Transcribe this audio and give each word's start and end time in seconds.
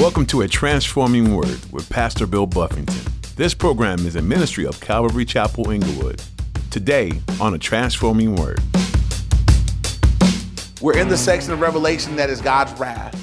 Welcome 0.00 0.24
to 0.28 0.40
A 0.40 0.48
Transforming 0.48 1.36
Word 1.36 1.60
with 1.72 1.86
Pastor 1.90 2.26
Bill 2.26 2.46
Buffington. 2.46 3.12
This 3.36 3.52
program 3.52 4.06
is 4.06 4.16
a 4.16 4.22
ministry 4.22 4.64
of 4.64 4.80
Calvary 4.80 5.26
Chapel 5.26 5.70
Inglewood. 5.70 6.22
Today 6.70 7.20
on 7.38 7.52
A 7.52 7.58
Transforming 7.58 8.34
Word. 8.34 8.60
We're 10.80 10.96
in 10.96 11.10
the 11.10 11.18
section 11.18 11.52
of 11.52 11.60
Revelation 11.60 12.16
that 12.16 12.30
is 12.30 12.40
God's 12.40 12.72
wrath. 12.80 13.14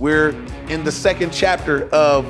We're 0.00 0.30
in 0.68 0.82
the 0.82 0.90
second 0.90 1.32
chapter 1.32 1.88
of 1.90 2.24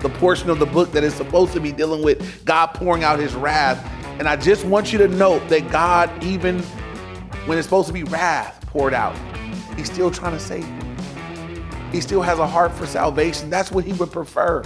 the 0.00 0.08
portion 0.08 0.50
of 0.50 0.58
the 0.58 0.66
book 0.66 0.90
that 0.90 1.04
is 1.04 1.14
supposed 1.14 1.52
to 1.52 1.60
be 1.60 1.70
dealing 1.70 2.02
with 2.02 2.44
God 2.44 2.74
pouring 2.74 3.04
out 3.04 3.20
his 3.20 3.36
wrath. 3.36 3.78
And 4.18 4.28
I 4.28 4.34
just 4.34 4.64
want 4.64 4.92
you 4.92 4.98
to 4.98 5.06
note 5.06 5.48
that 5.48 5.70
God, 5.70 6.24
even 6.24 6.58
when 7.46 7.56
it's 7.56 7.68
supposed 7.68 7.86
to 7.86 7.94
be 7.94 8.02
wrath 8.02 8.66
poured 8.66 8.94
out, 8.94 9.16
he's 9.76 9.86
still 9.86 10.10
trying 10.10 10.32
to 10.32 10.40
save 10.40 10.66
you. 10.66 10.81
He 11.92 12.00
still 12.00 12.22
has 12.22 12.38
a 12.38 12.46
heart 12.46 12.72
for 12.72 12.86
salvation. 12.86 13.50
That's 13.50 13.70
what 13.70 13.84
he 13.84 13.92
would 13.92 14.10
prefer. 14.10 14.62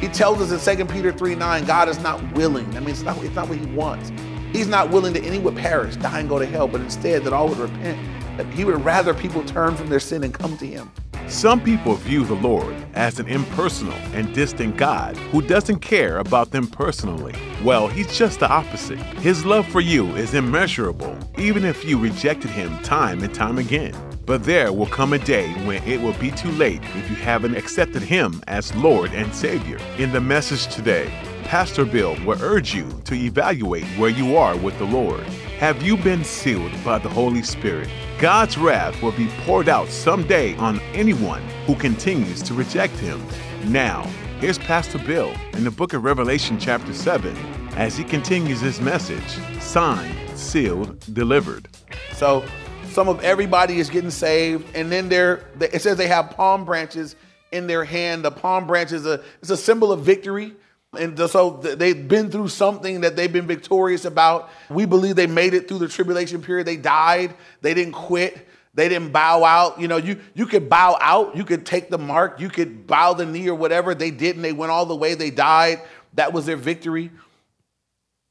He 0.00 0.08
tells 0.08 0.40
us 0.40 0.66
in 0.66 0.78
2 0.78 0.84
Peter 0.86 1.12
3 1.12 1.34
9, 1.34 1.64
God 1.66 1.88
is 1.88 1.98
not 1.98 2.32
willing. 2.32 2.66
I 2.76 2.80
mean, 2.80 2.90
it's 2.90 3.02
not, 3.02 3.22
it's 3.22 3.34
not 3.34 3.48
what 3.48 3.58
he 3.58 3.66
wants. 3.66 4.12
He's 4.52 4.68
not 4.68 4.90
willing 4.90 5.12
that 5.12 5.24
any 5.24 5.38
would 5.38 5.56
perish, 5.56 5.96
die, 5.96 6.20
and 6.20 6.28
go 6.28 6.38
to 6.38 6.46
hell, 6.46 6.68
but 6.68 6.80
instead 6.80 7.24
that 7.24 7.32
all 7.32 7.48
would 7.48 7.58
repent. 7.58 7.98
That 8.36 8.46
he 8.54 8.64
would 8.64 8.84
rather 8.84 9.12
people 9.12 9.44
turn 9.44 9.74
from 9.74 9.88
their 9.88 10.00
sin 10.00 10.24
and 10.24 10.32
come 10.32 10.56
to 10.58 10.66
him. 10.66 10.90
Some 11.28 11.60
people 11.60 11.94
view 11.94 12.24
the 12.24 12.34
Lord 12.34 12.74
as 12.94 13.20
an 13.20 13.28
impersonal 13.28 13.94
and 14.14 14.34
distant 14.34 14.76
God 14.76 15.16
who 15.16 15.42
doesn't 15.42 15.78
care 15.78 16.18
about 16.18 16.50
them 16.50 16.66
personally. 16.66 17.34
Well, 17.62 17.86
he's 17.86 18.16
just 18.16 18.40
the 18.40 18.48
opposite. 18.48 18.98
His 19.18 19.44
love 19.44 19.66
for 19.68 19.80
you 19.80 20.08
is 20.16 20.34
immeasurable, 20.34 21.16
even 21.38 21.64
if 21.64 21.84
you 21.84 21.98
rejected 21.98 22.50
him 22.50 22.76
time 22.82 23.22
and 23.22 23.32
time 23.32 23.58
again. 23.58 23.94
But 24.30 24.44
there 24.44 24.72
will 24.72 24.86
come 24.86 25.12
a 25.12 25.18
day 25.18 25.50
when 25.64 25.82
it 25.82 26.00
will 26.00 26.12
be 26.12 26.30
too 26.30 26.52
late 26.52 26.80
if 26.94 27.10
you 27.10 27.16
haven't 27.16 27.56
accepted 27.56 28.00
Him 28.00 28.40
as 28.46 28.72
Lord 28.76 29.10
and 29.10 29.34
Savior. 29.34 29.76
In 29.98 30.12
the 30.12 30.20
message 30.20 30.72
today, 30.72 31.10
Pastor 31.42 31.84
Bill 31.84 32.14
will 32.24 32.40
urge 32.40 32.72
you 32.72 32.88
to 33.06 33.14
evaluate 33.14 33.86
where 33.98 34.08
you 34.08 34.36
are 34.36 34.56
with 34.56 34.78
the 34.78 34.84
Lord. 34.84 35.24
Have 35.58 35.82
you 35.82 35.96
been 35.96 36.22
sealed 36.22 36.70
by 36.84 37.00
the 37.00 37.08
Holy 37.08 37.42
Spirit? 37.42 37.88
God's 38.20 38.56
wrath 38.56 39.02
will 39.02 39.10
be 39.10 39.26
poured 39.40 39.68
out 39.68 39.88
someday 39.88 40.54
on 40.58 40.78
anyone 40.94 41.42
who 41.66 41.74
continues 41.74 42.40
to 42.44 42.54
reject 42.54 42.94
Him. 42.98 43.20
Now, 43.64 44.04
here's 44.38 44.58
Pastor 44.58 44.98
Bill 44.98 45.34
in 45.54 45.64
the 45.64 45.72
book 45.72 45.92
of 45.92 46.04
Revelation, 46.04 46.56
chapter 46.56 46.94
7, 46.94 47.36
as 47.74 47.96
he 47.96 48.04
continues 48.04 48.60
his 48.60 48.80
message 48.80 49.40
signed, 49.58 50.38
sealed, 50.38 51.00
delivered. 51.14 51.68
So, 52.12 52.44
some 52.90 53.08
of 53.08 53.22
everybody 53.22 53.78
is 53.78 53.88
getting 53.88 54.10
saved, 54.10 54.74
and 54.74 54.90
then 54.90 55.08
they're, 55.08 55.44
it 55.60 55.80
says 55.80 55.96
they 55.96 56.08
have 56.08 56.30
palm 56.30 56.64
branches 56.64 57.16
in 57.52 57.66
their 57.66 57.84
hand. 57.84 58.24
The 58.24 58.30
palm 58.30 58.66
branch 58.66 58.92
is 58.92 59.06
a 59.06 59.20
uh, 59.20 59.22
it's 59.40 59.50
a 59.50 59.56
symbol 59.56 59.92
of 59.92 60.00
victory. 60.00 60.54
And 60.98 61.16
so 61.30 61.50
they've 61.50 62.08
been 62.08 62.32
through 62.32 62.48
something 62.48 63.02
that 63.02 63.14
they've 63.14 63.32
been 63.32 63.46
victorious 63.46 64.04
about. 64.04 64.50
We 64.68 64.86
believe 64.86 65.14
they 65.14 65.28
made 65.28 65.54
it 65.54 65.68
through 65.68 65.78
the 65.78 65.86
tribulation 65.86 66.42
period. 66.42 66.66
They 66.66 66.76
died. 66.76 67.34
They 67.60 67.74
didn't 67.74 67.92
quit. 67.92 68.48
They 68.74 68.88
didn't 68.88 69.12
bow 69.12 69.44
out. 69.44 69.80
You 69.80 69.86
know, 69.86 69.98
you, 69.98 70.18
you 70.34 70.46
could 70.46 70.68
bow 70.68 70.98
out. 71.00 71.36
You 71.36 71.44
could 71.44 71.64
take 71.64 71.90
the 71.90 71.98
mark. 71.98 72.40
You 72.40 72.48
could 72.48 72.88
bow 72.88 73.14
the 73.14 73.24
knee 73.24 73.48
or 73.48 73.54
whatever. 73.54 73.94
They 73.94 74.10
didn't. 74.10 74.42
They 74.42 74.52
went 74.52 74.72
all 74.72 74.84
the 74.84 74.96
way. 74.96 75.14
They 75.14 75.30
died. 75.30 75.80
That 76.14 76.32
was 76.32 76.44
their 76.44 76.56
victory. 76.56 77.12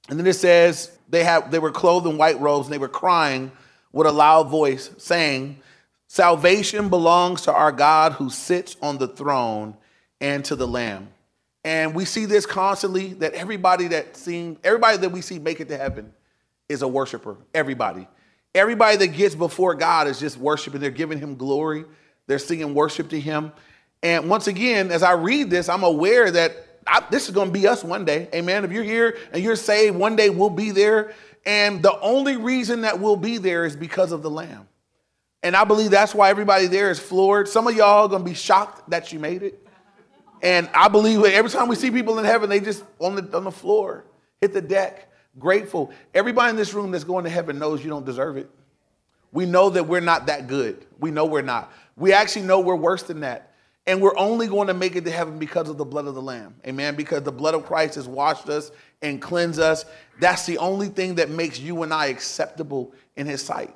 And 0.10 0.20
then 0.20 0.28
it 0.28 0.34
says 0.34 0.92
they 1.08 1.23
have 1.23 1.52
they 1.52 1.60
were 1.60 1.72
clothed 1.72 2.08
in 2.08 2.18
white 2.18 2.42
robes 2.42 2.68
and 2.68 2.73
they 2.73 2.78
were 2.78 2.90
crying 2.90 3.54
with 3.92 4.08
a 4.08 4.12
loud 4.12 4.50
voice, 4.50 4.92
saying, 4.98 5.62
Salvation 6.08 6.90
belongs 6.90 7.44
to 7.44 7.54
our 7.54 7.72
God 7.72 8.14
who 8.14 8.32
sits 8.32 8.76
on 8.82 8.98
the 8.98 9.08
throne 9.08 9.76
and 10.20 10.44
to 10.45 10.56
the 10.56 10.68
Lamb. 10.68 11.09
And 11.64 11.94
we 11.94 12.06
see 12.06 12.26
this 12.26 12.48
constantly 12.48 13.14
that 13.16 13.34
everybody 13.34 13.90
that 13.90 14.17
seems, 14.17 14.58
everybody 14.64 14.98
that 14.98 15.12
we 15.12 15.22
see 15.22 15.38
make 15.38 15.60
it 15.60 15.67
to 15.67 15.78
heaven 15.78 16.12
is 16.67 16.82
a 16.82 16.88
worshiper. 16.88 17.38
Everybody. 17.54 18.08
Everybody 18.55 18.98
that 18.98 19.08
gets 19.10 19.36
before 19.36 19.76
God 19.76 20.08
is 20.08 20.20
just 20.20 20.38
worshiping. 20.38 20.82
They're 20.82 20.89
giving 20.89 21.20
him 21.20 21.36
glory. 21.36 21.86
They're 22.26 22.39
singing 22.39 22.73
worship 22.73 23.10
to 23.10 23.20
him. 23.20 23.52
And 24.02 24.30
once 24.30 24.48
again, 24.48 24.92
as 24.92 25.04
I 25.04 25.11
read 25.11 25.50
this, 25.50 25.70
I'm 25.70 25.83
aware 25.83 26.32
that 26.32 26.56
I, 26.88 27.04
this 27.11 27.27
is 27.27 27.36
going 27.36 27.50
to 27.50 27.54
be 27.54 27.67
us 27.67 27.83
one 27.83 28.06
day. 28.06 28.30
Amen. 28.33 28.66
If 28.66 28.71
you're 28.71 28.83
here 28.83 29.17
and 29.32 29.44
you're 29.44 29.56
saved, 29.56 29.95
one 29.95 30.16
day 30.16 30.30
we'll 30.30 30.50
be 30.50 30.71
there. 30.71 31.14
And 31.45 31.82
the 31.82 32.00
only 32.00 32.38
reason 32.38 32.82
that 32.82 33.00
we'll 33.00 33.16
be 33.16 33.38
there 33.38 33.66
is 33.66 33.76
because 33.76 34.11
of 34.11 34.22
the 34.22 34.30
Lamb. 34.30 34.67
And 35.42 35.55
I 35.55 35.64
believe 35.64 35.92
that's 35.92 36.14
why 36.14 36.30
everybody 36.30 36.67
there 36.67 36.92
is 36.92 37.00
floored. 37.00 37.48
Some 37.48 37.67
of 37.67 37.76
y'all 37.76 38.05
are 38.05 38.10
going 38.10 38.23
to 38.23 38.30
be 38.30 38.36
shocked 38.36 38.89
that 38.89 39.14
you 39.14 39.20
made 39.20 39.42
it. 39.42 39.66
And 40.42 40.70
I 40.73 40.88
believe 40.88 41.23
every 41.23 41.50
time 41.50 41.67
we 41.67 41.76
see 41.76 41.92
people 41.92 42.20
in 42.20 42.26
heaven, 42.26 42.50
they 42.50 42.60
just 42.60 42.83
on 43.00 43.16
the, 43.16 43.38
on 43.38 43.44
the 43.44 43.52
floor, 43.52 44.05
hit 44.42 44.54
the 44.54 44.61
deck, 44.61 45.11
grateful. 45.38 45.92
Everybody 46.14 46.52
in 46.52 46.55
this 46.55 46.73
room 46.73 46.92
that's 46.92 47.04
going 47.04 47.23
to 47.23 47.30
heaven 47.30 47.60
knows 47.60 47.83
you 47.83 47.89
don't 47.89 48.06
deserve 48.06 48.38
it. 48.38 48.50
We 49.32 49.45
know 49.45 49.70
that 49.70 49.86
we're 49.86 50.00
not 50.00 50.27
that 50.27 50.48
good. 50.48 50.86
We 51.00 51.11
know 51.11 51.26
we're 51.26 51.42
not. 51.42 51.71
We 51.95 52.14
actually 52.14 52.44
know 52.44 52.61
we're 52.61 52.76
worse 52.76 53.04
than 53.04 53.20
that. 53.21 53.48
And 53.89 54.02
we're 54.02 54.16
only 54.17 54.45
going 54.45 54.67
to 54.67 54.76
make 54.76 54.95
it 54.95 55.04
to 55.05 55.10
heaven 55.10 55.39
because 55.39 55.67
of 55.67 55.80
the 55.80 55.83
blood 55.83 56.05
of 56.05 56.14
the 56.14 56.22
Lamb. 56.22 56.54
Amen. 56.67 56.95
Because 56.95 57.23
the 57.23 57.32
blood 57.32 57.55
of 57.55 57.66
Christ 57.66 57.95
has 57.95 58.08
washed 58.08 58.48
us 58.48 58.70
and 59.02 59.20
cleansed 59.20 59.60
us. 59.60 59.83
That's 60.20 60.45
the 60.45 60.60
only 60.60 60.89
thing 60.89 61.16
that 61.16 61.32
makes 61.32 61.60
you 61.60 61.82
and 61.82 61.92
I 61.92 62.05
acceptable 62.05 62.94
in 63.16 63.26
his 63.26 63.42
sight. 63.42 63.76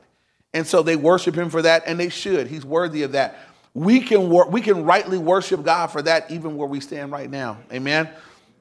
And 0.54 0.68
so 0.68 0.84
they 0.84 0.96
worship 0.96 1.34
him 1.34 1.50
for 1.50 1.64
that, 1.64 1.86
and 1.88 2.00
they 2.00 2.10
should. 2.10 2.46
He's 2.46 2.64
worthy 2.64 3.02
of 3.02 3.14
that. 3.14 3.40
We 3.74 4.02
can 4.02 4.30
wor- 4.30 4.48
we 4.48 4.62
can 4.62 4.86
rightly 4.86 5.18
worship 5.18 5.64
God 5.64 5.88
for 5.88 6.04
that, 6.04 6.30
even 6.30 6.58
where 6.58 6.68
we 6.68 6.80
stand 6.80 7.12
right 7.12 7.28
now. 7.28 7.58
Amen. 7.72 8.08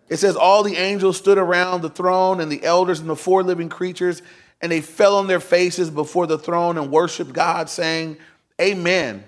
It 0.08 0.16
says, 0.16 0.36
All 0.36 0.62
the 0.62 0.76
angels 0.76 1.18
stood 1.18 1.36
around 1.36 1.82
the 1.82 1.90
throne, 1.90 2.40
and 2.40 2.50
the 2.50 2.64
elders 2.64 3.00
and 3.00 3.10
the 3.10 3.16
four 3.16 3.42
living 3.42 3.68
creatures, 3.68 4.22
and 4.62 4.72
they 4.72 4.80
fell 4.80 5.18
on 5.18 5.26
their 5.26 5.38
faces 5.38 5.90
before 5.90 6.26
the 6.26 6.38
throne 6.38 6.78
and 6.78 6.90
worshiped 6.90 7.34
God, 7.34 7.68
saying, 7.68 8.16
Amen 8.58 9.24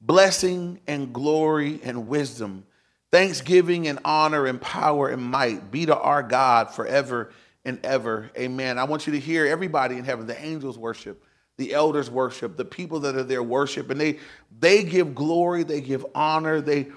blessing 0.00 0.80
and 0.86 1.12
glory 1.12 1.80
and 1.82 2.08
wisdom, 2.08 2.64
thanksgiving 3.10 3.88
and 3.88 3.98
honor 4.04 4.46
and 4.46 4.60
power 4.60 5.08
and 5.08 5.22
might 5.22 5.70
be 5.70 5.86
to 5.86 5.96
our 5.96 6.22
God 6.22 6.74
forever 6.74 7.32
and 7.64 7.78
ever. 7.84 8.30
Amen. 8.38 8.78
I 8.78 8.84
want 8.84 9.06
you 9.06 9.12
to 9.12 9.20
hear 9.20 9.46
everybody 9.46 9.96
in 9.96 10.04
heaven, 10.04 10.26
the 10.26 10.42
angels 10.42 10.78
worship, 10.78 11.24
the 11.58 11.74
elders 11.74 12.10
worship, 12.10 12.56
the 12.56 12.64
people 12.64 13.00
that 13.00 13.16
are 13.16 13.22
there 13.22 13.42
worship, 13.42 13.90
and 13.90 14.00
they 14.00 14.18
they 14.58 14.82
give 14.82 15.14
glory, 15.14 15.62
they 15.62 15.80
give 15.80 16.06
honor, 16.14 16.60
they 16.60 16.88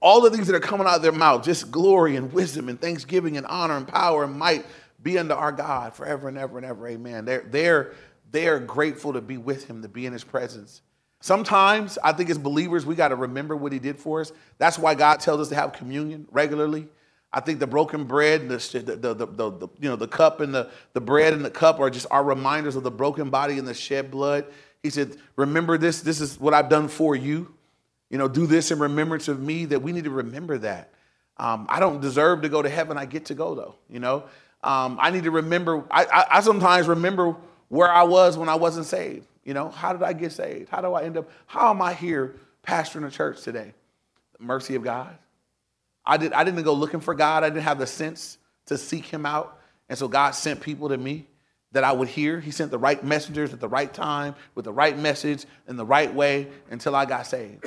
all 0.00 0.22
the 0.22 0.30
things 0.30 0.46
that 0.46 0.56
are 0.56 0.60
coming 0.60 0.86
out 0.86 0.96
of 0.96 1.02
their 1.02 1.12
mouth, 1.12 1.44
just 1.44 1.70
glory 1.70 2.16
and 2.16 2.32
wisdom 2.32 2.70
and 2.70 2.80
thanksgiving 2.80 3.36
and 3.36 3.46
honor 3.46 3.76
and 3.76 3.86
power 3.86 4.24
and 4.24 4.34
might 4.34 4.64
be 5.02 5.18
unto 5.18 5.34
our 5.34 5.52
God 5.52 5.94
forever 5.94 6.28
and 6.28 6.38
ever 6.38 6.56
and 6.56 6.66
ever. 6.66 6.88
Amen. 6.88 7.24
They're 7.26 7.44
they're 7.50 7.92
they're 8.30 8.60
grateful 8.60 9.12
to 9.12 9.20
be 9.20 9.36
with 9.36 9.66
him, 9.66 9.82
to 9.82 9.88
be 9.88 10.06
in 10.06 10.12
his 10.12 10.24
presence. 10.24 10.82
Sometimes 11.20 11.98
I 12.02 12.12
think 12.12 12.30
as 12.30 12.38
believers, 12.38 12.86
we 12.86 12.94
got 12.94 13.08
to 13.08 13.16
remember 13.16 13.54
what 13.54 13.72
he 13.72 13.78
did 13.78 13.98
for 13.98 14.22
us. 14.22 14.32
That's 14.58 14.78
why 14.78 14.94
God 14.94 15.20
tells 15.20 15.40
us 15.40 15.48
to 15.50 15.54
have 15.54 15.72
communion 15.72 16.26
regularly. 16.30 16.88
I 17.32 17.40
think 17.40 17.60
the 17.60 17.66
broken 17.66 18.04
bread, 18.04 18.48
the, 18.48 18.56
the, 18.56 19.14
the, 19.14 19.50
the, 19.50 19.68
you 19.80 19.88
know, 19.88 19.96
the 19.96 20.08
cup 20.08 20.40
and 20.40 20.52
the, 20.52 20.70
the 20.94 21.00
bread 21.00 21.32
and 21.32 21.44
the 21.44 21.50
cup 21.50 21.78
are 21.78 21.90
just 21.90 22.06
our 22.10 22.24
reminders 22.24 22.74
of 22.74 22.82
the 22.82 22.90
broken 22.90 23.30
body 23.30 23.58
and 23.58 23.68
the 23.68 23.74
shed 23.74 24.10
blood. 24.10 24.46
He 24.82 24.90
said, 24.90 25.16
Remember 25.36 25.78
this. 25.78 26.00
This 26.00 26.20
is 26.20 26.40
what 26.40 26.54
I've 26.54 26.68
done 26.68 26.88
for 26.88 27.14
you. 27.14 27.54
You 28.08 28.18
know, 28.18 28.26
do 28.26 28.46
this 28.46 28.70
in 28.72 28.80
remembrance 28.80 29.28
of 29.28 29.40
me, 29.40 29.66
that 29.66 29.80
we 29.80 29.92
need 29.92 30.04
to 30.04 30.10
remember 30.10 30.58
that. 30.58 30.92
Um, 31.36 31.66
I 31.68 31.78
don't 31.78 32.00
deserve 32.00 32.42
to 32.42 32.48
go 32.48 32.62
to 32.62 32.68
heaven. 32.68 32.98
I 32.98 33.04
get 33.04 33.26
to 33.26 33.34
go, 33.34 33.54
though. 33.54 33.76
You 33.88 34.00
know, 34.00 34.24
um, 34.64 34.98
I 35.00 35.10
need 35.10 35.24
to 35.24 35.30
remember. 35.30 35.84
I, 35.90 36.04
I, 36.06 36.26
I 36.38 36.40
sometimes 36.40 36.88
remember 36.88 37.36
where 37.68 37.90
I 37.90 38.02
was 38.02 38.36
when 38.36 38.48
I 38.48 38.56
wasn't 38.56 38.86
saved. 38.86 39.26
You 39.44 39.54
know, 39.54 39.68
how 39.68 39.92
did 39.92 40.02
I 40.02 40.12
get 40.12 40.32
saved? 40.32 40.68
How 40.68 40.80
do 40.80 40.92
I 40.94 41.04
end 41.04 41.16
up? 41.16 41.30
How 41.46 41.70
am 41.70 41.80
I 41.80 41.94
here 41.94 42.36
pastoring 42.62 43.06
a 43.06 43.10
church 43.10 43.42
today? 43.42 43.72
The 44.38 44.44
mercy 44.44 44.74
of 44.74 44.82
God. 44.82 45.16
I, 46.04 46.16
did, 46.16 46.32
I 46.32 46.44
didn't 46.44 46.62
go 46.62 46.72
looking 46.72 47.00
for 47.00 47.14
God. 47.14 47.44
I 47.44 47.48
didn't 47.50 47.62
have 47.62 47.78
the 47.78 47.86
sense 47.86 48.38
to 48.66 48.76
seek 48.76 49.06
him 49.06 49.26
out. 49.26 49.58
And 49.88 49.98
so 49.98 50.08
God 50.08 50.32
sent 50.32 50.60
people 50.60 50.88
to 50.88 50.96
me 50.96 51.26
that 51.72 51.84
I 51.84 51.92
would 51.92 52.08
hear. 52.08 52.40
He 52.40 52.50
sent 52.50 52.70
the 52.70 52.78
right 52.78 53.02
messengers 53.02 53.52
at 53.52 53.60
the 53.60 53.68
right 53.68 53.92
time 53.92 54.34
with 54.54 54.64
the 54.64 54.72
right 54.72 54.96
message 54.96 55.44
in 55.68 55.76
the 55.76 55.84
right 55.84 56.12
way 56.12 56.48
until 56.70 56.94
I 56.94 57.04
got 57.04 57.26
saved. 57.26 57.66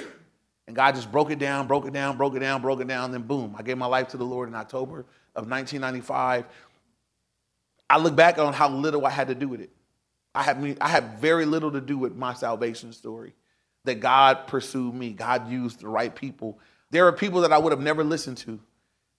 And 0.68 0.76
God 0.76 0.96
just 0.96 1.12
broke 1.12 1.31
it 1.31 1.40
down, 1.40 1.68
broke 1.68 1.86
it 1.86 1.94
down, 1.94 2.18
broke 2.18 2.36
it 2.36 2.40
down, 2.40 2.62
broke 2.62 2.81
it 2.81 2.88
down. 2.88 3.12
Then 3.12 3.24
boom, 3.24 3.56
I 3.58 3.64
gave 3.64 3.78
my 3.78 3.86
life 3.86 4.10
to 4.10 4.18
the 4.18 4.26
Lord 4.26 4.50
in 4.50 4.56
October 4.56 5.00
of 5.36 5.50
1995. 5.50 6.46
I 7.90 7.98
look 7.98 8.16
back 8.16 8.38
on 8.38 8.54
how 8.54 8.69
little 8.69 9.06
I 9.06 9.10
had 9.10 9.28
to 9.28 9.36
do 9.36 9.48
with 9.48 9.62
it. 9.62 9.69
I 10.35 10.44
have, 10.44 10.77
I 10.81 10.88
have 10.89 11.03
very 11.19 11.45
little 11.45 11.71
to 11.71 11.81
do 11.81 11.97
with 11.97 12.15
my 12.15 12.33
salvation 12.33 12.94
story. 12.94 13.33
That 13.85 13.95
God 13.95 14.47
pursued 14.47 14.94
me, 14.94 15.12
God 15.12 15.51
used 15.51 15.81
the 15.81 15.89
right 15.89 16.13
people. 16.15 16.57
There 16.89 17.06
are 17.07 17.12
people 17.12 17.41
that 17.41 17.51
I 17.51 17.57
would 17.57 17.71
have 17.71 17.81
never 17.81 18.03
listened 18.03 18.38
to. 18.38 18.59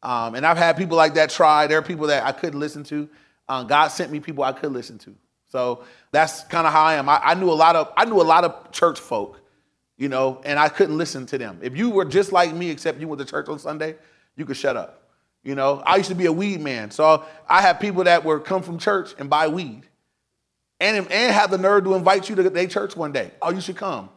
Um, 0.02 0.34
and 0.34 0.46
I've 0.46 0.56
had 0.56 0.76
people 0.78 0.96
like 0.96 1.14
that 1.14 1.28
try. 1.28 1.66
There 1.66 1.78
are 1.78 1.82
people 1.82 2.06
that 2.06 2.24
I 2.24 2.32
couldn't 2.32 2.58
listen 2.58 2.82
to. 2.84 3.08
Um, 3.46 3.66
God 3.66 3.88
sent 3.88 4.10
me 4.10 4.20
people 4.20 4.42
I 4.42 4.52
could 4.52 4.72
listen 4.72 4.96
to. 5.00 5.14
So 5.48 5.84
that's 6.12 6.44
kind 6.44 6.66
of 6.66 6.72
how 6.72 6.82
I 6.84 6.94
am. 6.94 7.08
I, 7.08 7.20
I, 7.22 7.34
knew 7.34 7.50
a 7.50 7.52
lot 7.52 7.76
of 7.76 7.92
I 7.96 8.06
knew 8.06 8.20
a 8.20 8.22
lot 8.22 8.44
of 8.44 8.72
church 8.72 8.98
folk 8.98 9.40
you 9.96 10.08
know, 10.08 10.40
and 10.44 10.58
I 10.58 10.68
couldn't 10.68 10.98
listen 10.98 11.26
to 11.26 11.38
them. 11.38 11.58
If 11.62 11.76
you 11.76 11.90
were 11.90 12.04
just 12.04 12.32
like 12.32 12.52
me, 12.52 12.70
except 12.70 13.00
you 13.00 13.08
went 13.08 13.20
to 13.20 13.26
church 13.26 13.48
on 13.48 13.58
Sunday, 13.58 13.96
you 14.36 14.44
could 14.44 14.56
shut 14.56 14.76
up. 14.76 15.08
You 15.42 15.54
know, 15.54 15.82
I 15.86 15.96
used 15.96 16.08
to 16.08 16.14
be 16.14 16.26
a 16.26 16.32
weed 16.32 16.60
man, 16.60 16.90
so 16.90 17.24
I 17.48 17.60
had 17.60 17.78
people 17.78 18.04
that 18.04 18.24
were 18.24 18.40
come 18.40 18.62
from 18.62 18.78
church 18.78 19.14
and 19.18 19.28
buy 19.28 19.48
weed, 19.48 19.82
and 20.80 20.96
and 21.10 21.32
have 21.34 21.50
the 21.50 21.58
nerve 21.58 21.84
to 21.84 21.94
invite 21.94 22.28
you 22.28 22.36
to 22.36 22.50
their 22.50 22.66
church 22.66 22.96
one 22.96 23.12
day. 23.12 23.30
Oh, 23.40 23.50
you 23.50 23.60
should 23.60 23.76
come. 23.76 24.08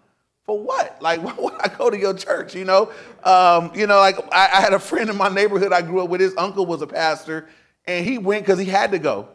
For 0.45 0.57
what? 0.57 1.01
Like, 1.01 1.21
why 1.23 1.33
would 1.37 1.53
I 1.61 1.67
go 1.75 1.89
to 1.89 1.97
your 1.97 2.13
church? 2.13 2.55
You 2.55 2.65
know, 2.65 2.91
um, 3.23 3.71
you 3.75 3.87
know, 3.87 3.97
like 3.97 4.17
I, 4.31 4.49
I 4.53 4.61
had 4.61 4.73
a 4.73 4.79
friend 4.79 5.09
in 5.09 5.17
my 5.17 5.29
neighborhood 5.29 5.73
I 5.73 5.81
grew 5.81 6.01
up 6.01 6.09
with. 6.09 6.21
His 6.21 6.35
uncle 6.37 6.65
was 6.65 6.81
a 6.81 6.87
pastor, 6.87 7.47
and 7.85 8.05
he 8.05 8.17
went 8.17 8.45
because 8.45 8.59
he 8.59 8.65
had 8.65 8.91
to 8.91 8.99
go 8.99 9.29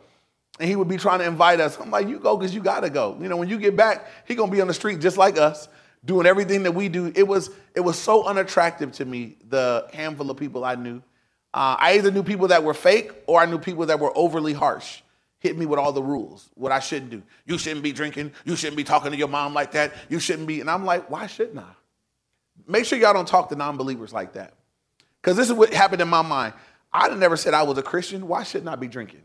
and 0.61 0.69
he 0.69 0.77
would 0.77 0.89
be 0.89 0.97
trying 0.97 1.21
to 1.21 1.27
invite 1.27 1.61
us. 1.61 1.79
I'm 1.81 1.91
like, 1.91 2.09
you 2.09 2.19
go 2.19 2.37
because 2.37 2.55
you 2.55 2.63
gotta 2.63 2.91
go. 2.91 3.17
You 3.21 3.29
know, 3.29 3.37
when 3.37 3.49
you 3.49 3.59
get 3.59 3.77
back, 3.77 4.07
he 4.27 4.35
gonna 4.35 4.53
be 4.53 4.61
on 4.61 4.69
the 4.69 4.75
street 4.75 5.01
just 5.01 5.17
like 5.17 5.39
us, 5.39 5.69
doing 6.05 6.27
everything 6.27 6.63
that 6.65 6.73
we 6.73 6.89
do. 6.89 7.13
It 7.15 7.27
was 7.27 7.51
it 7.75 7.81
was 7.81 7.99
so 7.99 8.25
unattractive 8.25 8.93
to 8.93 9.05
me. 9.05 9.37
The 9.49 9.89
handful 9.93 10.31
of 10.31 10.37
people 10.37 10.65
I 10.65 10.75
knew, 10.75 10.99
uh, 11.55 11.77
I 11.79 11.95
either 11.95 12.11
knew 12.11 12.23
people 12.23 12.49
that 12.49 12.63
were 12.63 12.75
fake 12.75 13.13
or 13.27 13.41
I 13.41 13.47
knew 13.47 13.59
people 13.59 13.87
that 13.87 13.99
were 13.99 14.17
overly 14.17 14.53
harsh. 14.53 15.03
Hit 15.43 15.59
me 15.59 15.67
with 15.67 15.81
all 15.81 15.91
the 15.91 16.03
rules, 16.03 16.49
what 16.55 16.71
I 16.71 16.79
shouldn't 16.79 17.11
do. 17.11 17.21
You 17.47 17.59
shouldn't 17.59 17.83
be 17.83 17.91
drinking. 17.91 18.31
You 18.45 18.55
shouldn't 18.55 18.77
be 18.77 18.85
talking 18.85 19.11
to 19.11 19.19
your 19.19 19.27
mom 19.27 19.55
like 19.55 19.73
that. 19.73 19.93
You 20.09 20.21
shouldn't 20.21 20.47
be. 20.47 20.61
And 20.61 20.71
I'm 20.71 20.85
like, 20.85 21.11
why 21.11 21.27
shouldn't 21.27 21.59
I? 21.59 21.69
Make 22.69 22.85
sure 22.85 22.97
y'all 22.97 23.13
don't 23.13 23.27
talk 23.27 23.49
to 23.49 23.57
non-believers 23.57 24.13
like 24.13 24.35
that, 24.35 24.55
because 25.21 25.37
this 25.37 25.49
is 25.49 25.53
what 25.53 25.75
happened 25.75 26.01
in 26.01 26.09
my 26.09 26.23
mind. 26.23 26.55
I 26.93 27.13
never 27.17 27.37
said 27.37 27.55
I 27.55 27.65
was 27.65 27.77
a 27.77 27.83
Christian. 27.83 28.29
Why 28.29 28.45
shouldn't 28.45 28.69
I 28.69 28.77
be 28.77 28.87
drinking? 28.87 29.23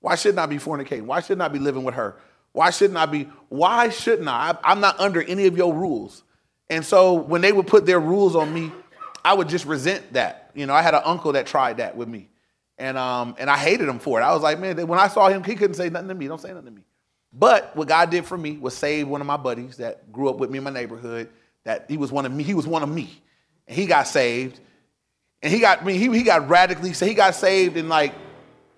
Why 0.00 0.16
shouldn't 0.16 0.38
I 0.38 0.44
be 0.44 0.58
fornicating? 0.58 1.06
Why 1.06 1.20
shouldn't 1.20 1.40
I 1.40 1.48
be 1.48 1.58
living 1.58 1.82
with 1.82 1.94
her? 1.94 2.16
Why 2.52 2.68
shouldn't 2.68 2.98
I 2.98 3.06
be? 3.06 3.26
Why 3.48 3.88
shouldn't 3.88 4.28
I? 4.28 4.54
I'm 4.62 4.80
not 4.80 5.00
under 5.00 5.22
any 5.22 5.46
of 5.46 5.56
your 5.56 5.72
rules. 5.72 6.24
And 6.68 6.84
so 6.84 7.14
when 7.14 7.40
they 7.40 7.52
would 7.52 7.66
put 7.66 7.86
their 7.86 8.00
rules 8.00 8.36
on 8.36 8.52
me, 8.52 8.70
I 9.24 9.32
would 9.32 9.48
just 9.48 9.64
resent 9.64 10.12
that. 10.12 10.50
You 10.54 10.66
know, 10.66 10.74
I 10.74 10.82
had 10.82 10.92
an 10.92 11.02
uncle 11.06 11.32
that 11.32 11.46
tried 11.46 11.78
that 11.78 11.96
with 11.96 12.08
me. 12.08 12.28
And, 12.82 12.98
um, 12.98 13.36
and 13.38 13.48
I 13.48 13.56
hated 13.56 13.88
him 13.88 14.00
for 14.00 14.20
it. 14.20 14.24
I 14.24 14.34
was 14.34 14.42
like, 14.42 14.58
man, 14.58 14.88
when 14.88 14.98
I 14.98 15.06
saw 15.06 15.28
him, 15.28 15.44
he 15.44 15.54
couldn't 15.54 15.74
say 15.74 15.88
nothing 15.88 16.08
to 16.08 16.16
me. 16.16 16.26
Don't 16.26 16.40
say 16.40 16.48
nothing 16.48 16.64
to 16.64 16.70
me. 16.72 16.82
But 17.32 17.76
what 17.76 17.86
God 17.86 18.10
did 18.10 18.24
for 18.24 18.36
me 18.36 18.58
was 18.58 18.76
save 18.76 19.06
one 19.06 19.20
of 19.20 19.26
my 19.28 19.36
buddies 19.36 19.76
that 19.76 20.10
grew 20.10 20.28
up 20.28 20.38
with 20.38 20.50
me 20.50 20.58
in 20.58 20.64
my 20.64 20.70
neighborhood. 20.70 21.28
That 21.62 21.86
he 21.88 21.96
was 21.96 22.10
one 22.10 22.26
of 22.26 22.32
me. 22.32 22.42
He 22.42 22.54
was 22.54 22.66
one 22.66 22.82
of 22.82 22.88
me, 22.88 23.22
and 23.68 23.78
he 23.78 23.86
got 23.86 24.08
saved. 24.08 24.58
And 25.42 25.52
he 25.52 25.60
got 25.60 25.82
I 25.82 25.84
mean 25.84 26.00
he, 26.00 26.18
he 26.18 26.24
got 26.24 26.48
radically 26.48 26.92
so 26.92 27.06
he 27.06 27.14
got 27.14 27.36
saved 27.36 27.76
in 27.76 27.88
like 27.88 28.14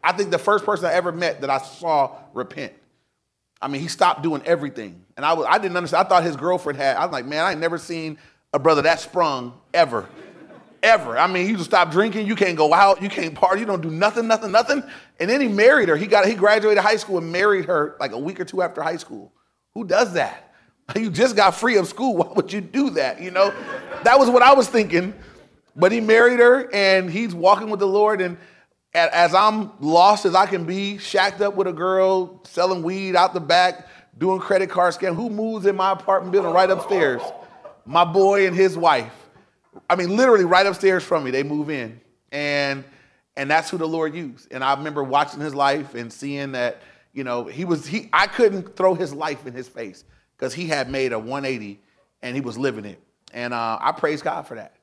I 0.02 0.12
think 0.12 0.30
the 0.30 0.38
first 0.38 0.66
person 0.66 0.84
I 0.84 0.92
ever 0.92 1.10
met 1.10 1.40
that 1.40 1.48
I 1.48 1.56
saw 1.56 2.18
repent. 2.34 2.74
I 3.62 3.68
mean, 3.68 3.80
he 3.80 3.88
stopped 3.88 4.22
doing 4.22 4.42
everything. 4.44 5.02
And 5.16 5.24
I, 5.24 5.32
was, 5.32 5.46
I 5.48 5.56
didn't 5.56 5.78
understand. 5.78 6.04
I 6.04 6.08
thought 6.10 6.24
his 6.24 6.36
girlfriend 6.36 6.78
had. 6.78 6.98
I 6.98 7.06
was 7.06 7.12
like, 7.12 7.24
man, 7.24 7.42
I 7.42 7.52
ain't 7.52 7.60
never 7.60 7.78
seen 7.78 8.18
a 8.52 8.58
brother 8.58 8.82
that 8.82 9.00
sprung 9.00 9.54
ever. 9.72 10.06
Ever. 10.84 11.18
I 11.18 11.26
mean, 11.26 11.48
you 11.48 11.56
just 11.56 11.70
stop 11.70 11.90
drinking, 11.90 12.26
you 12.26 12.36
can't 12.36 12.58
go 12.58 12.74
out, 12.74 13.00
you 13.00 13.08
can't 13.08 13.34
party, 13.34 13.60
you 13.60 13.66
don't 13.66 13.80
do 13.80 13.90
nothing, 13.90 14.26
nothing, 14.26 14.52
nothing. 14.52 14.82
And 15.18 15.30
then 15.30 15.40
he 15.40 15.48
married 15.48 15.88
her. 15.88 15.96
He 15.96 16.06
got 16.06 16.26
he 16.26 16.34
graduated 16.34 16.82
high 16.82 16.96
school 16.96 17.16
and 17.16 17.32
married 17.32 17.64
her 17.64 17.96
like 17.98 18.12
a 18.12 18.18
week 18.18 18.38
or 18.38 18.44
two 18.44 18.60
after 18.60 18.82
high 18.82 18.98
school. 18.98 19.32
Who 19.72 19.84
does 19.84 20.12
that? 20.12 20.52
You 20.94 21.08
just 21.08 21.34
got 21.34 21.54
free 21.54 21.78
of 21.78 21.88
school. 21.88 22.14
Why 22.18 22.30
would 22.36 22.52
you 22.52 22.60
do 22.60 22.90
that? 22.90 23.18
You 23.18 23.30
know? 23.30 23.54
That 24.02 24.18
was 24.18 24.28
what 24.28 24.42
I 24.42 24.52
was 24.52 24.68
thinking. 24.68 25.14
But 25.74 25.90
he 25.90 26.00
married 26.00 26.40
her 26.40 26.68
and 26.74 27.10
he's 27.10 27.34
walking 27.34 27.70
with 27.70 27.80
the 27.80 27.86
Lord 27.86 28.20
and 28.20 28.36
as 28.92 29.34
I'm 29.34 29.72
lost 29.80 30.26
as 30.26 30.34
I 30.34 30.44
can 30.46 30.66
be, 30.66 30.98
shacked 30.98 31.40
up 31.40 31.56
with 31.56 31.66
a 31.66 31.72
girl, 31.72 32.42
selling 32.44 32.82
weed 32.82 33.16
out 33.16 33.32
the 33.32 33.40
back, 33.40 33.88
doing 34.18 34.38
credit 34.38 34.68
card 34.68 34.94
scam. 34.94 35.16
Who 35.16 35.30
moves 35.30 35.66
in 35.66 35.74
my 35.74 35.92
apartment 35.92 36.32
building 36.32 36.52
right 36.52 36.70
upstairs? 36.70 37.22
My 37.86 38.04
boy 38.04 38.46
and 38.46 38.54
his 38.54 38.76
wife. 38.76 39.23
I 39.88 39.96
mean, 39.96 40.16
literally 40.16 40.44
right 40.44 40.66
upstairs 40.66 41.02
from 41.02 41.24
me, 41.24 41.30
they 41.30 41.42
move 41.42 41.70
in. 41.70 42.00
And 42.32 42.84
and 43.36 43.50
that's 43.50 43.68
who 43.68 43.78
the 43.78 43.88
Lord 43.88 44.14
used. 44.14 44.52
And 44.52 44.62
I 44.62 44.74
remember 44.74 45.02
watching 45.02 45.40
his 45.40 45.54
life 45.54 45.94
and 45.94 46.12
seeing 46.12 46.52
that, 46.52 46.82
you 47.12 47.24
know, 47.24 47.44
he 47.44 47.64
was 47.64 47.86
he 47.86 48.08
I 48.12 48.26
couldn't 48.26 48.76
throw 48.76 48.94
his 48.94 49.12
life 49.12 49.46
in 49.46 49.52
his 49.52 49.68
face 49.68 50.04
because 50.36 50.54
he 50.54 50.66
had 50.66 50.90
made 50.90 51.12
a 51.12 51.18
180 51.18 51.80
and 52.22 52.34
he 52.34 52.40
was 52.40 52.56
living 52.56 52.84
it. 52.84 53.00
And 53.32 53.52
uh, 53.52 53.78
I 53.80 53.92
praise 53.92 54.22
God 54.22 54.46
for 54.46 54.54
that. 54.54 54.76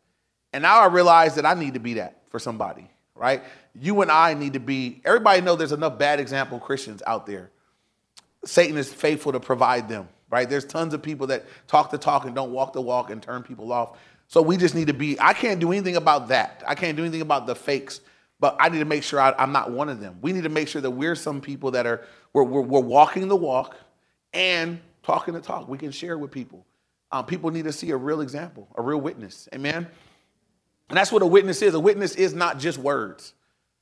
And 0.53 0.61
now 0.61 0.81
I 0.81 0.87
realize 0.87 1.35
that 1.35 1.45
I 1.45 1.53
need 1.53 1.75
to 1.75 1.79
be 1.79 1.95
that 1.95 2.23
for 2.29 2.39
somebody 2.39 2.89
right? 3.21 3.43
You 3.75 4.01
and 4.01 4.11
I 4.11 4.33
need 4.33 4.53
to 4.53 4.59
be, 4.59 4.99
everybody 5.05 5.41
know 5.41 5.55
there's 5.55 5.71
enough 5.71 5.99
bad 5.99 6.19
example 6.19 6.59
Christians 6.59 7.03
out 7.05 7.27
there. 7.27 7.51
Satan 8.43 8.77
is 8.77 8.91
faithful 8.91 9.31
to 9.31 9.39
provide 9.39 9.87
them, 9.87 10.09
right? 10.31 10.49
There's 10.49 10.65
tons 10.65 10.95
of 10.95 11.03
people 11.03 11.27
that 11.27 11.45
talk 11.67 11.91
the 11.91 11.99
talk 11.99 12.25
and 12.25 12.33
don't 12.33 12.51
walk 12.51 12.73
the 12.73 12.81
walk 12.81 13.11
and 13.11 13.21
turn 13.21 13.43
people 13.43 13.71
off. 13.71 13.99
So 14.31 14.41
we 14.41 14.55
just 14.55 14.75
need 14.75 14.87
to 14.87 14.93
be, 14.93 15.19
I 15.19 15.33
can't 15.33 15.59
do 15.59 15.73
anything 15.73 15.97
about 15.97 16.29
that. 16.29 16.63
I 16.65 16.73
can't 16.73 16.95
do 16.95 17.03
anything 17.03 17.19
about 17.19 17.47
the 17.47 17.53
fakes, 17.53 17.99
but 18.39 18.55
I 18.61 18.69
need 18.69 18.79
to 18.79 18.85
make 18.85 19.03
sure 19.03 19.19
I, 19.19 19.35
am 19.37 19.51
not 19.51 19.71
one 19.71 19.89
of 19.89 19.99
them. 19.99 20.19
We 20.21 20.31
need 20.31 20.43
to 20.43 20.49
make 20.49 20.69
sure 20.69 20.81
that 20.81 20.89
we're 20.89 21.15
some 21.15 21.41
people 21.41 21.71
that 21.71 21.85
are, 21.85 22.07
we're, 22.31 22.45
we're, 22.45 22.61
we're 22.61 22.79
walking 22.79 23.27
the 23.27 23.35
walk 23.35 23.75
and 24.31 24.79
talking 25.03 25.33
the 25.33 25.41
talk. 25.41 25.67
We 25.67 25.77
can 25.77 25.91
share 25.91 26.17
with 26.17 26.31
people. 26.31 26.65
Um, 27.11 27.25
people 27.25 27.51
need 27.51 27.65
to 27.65 27.73
see 27.73 27.91
a 27.91 27.97
real 27.97 28.21
example, 28.21 28.69
a 28.75 28.81
real 28.81 29.01
witness. 29.01 29.49
Amen. 29.53 29.85
And 30.87 30.97
that's 30.97 31.11
what 31.11 31.23
a 31.23 31.27
witness 31.27 31.61
is. 31.61 31.73
A 31.73 31.79
witness 31.81 32.15
is 32.15 32.33
not 32.33 32.57
just 32.57 32.77
words. 32.77 33.33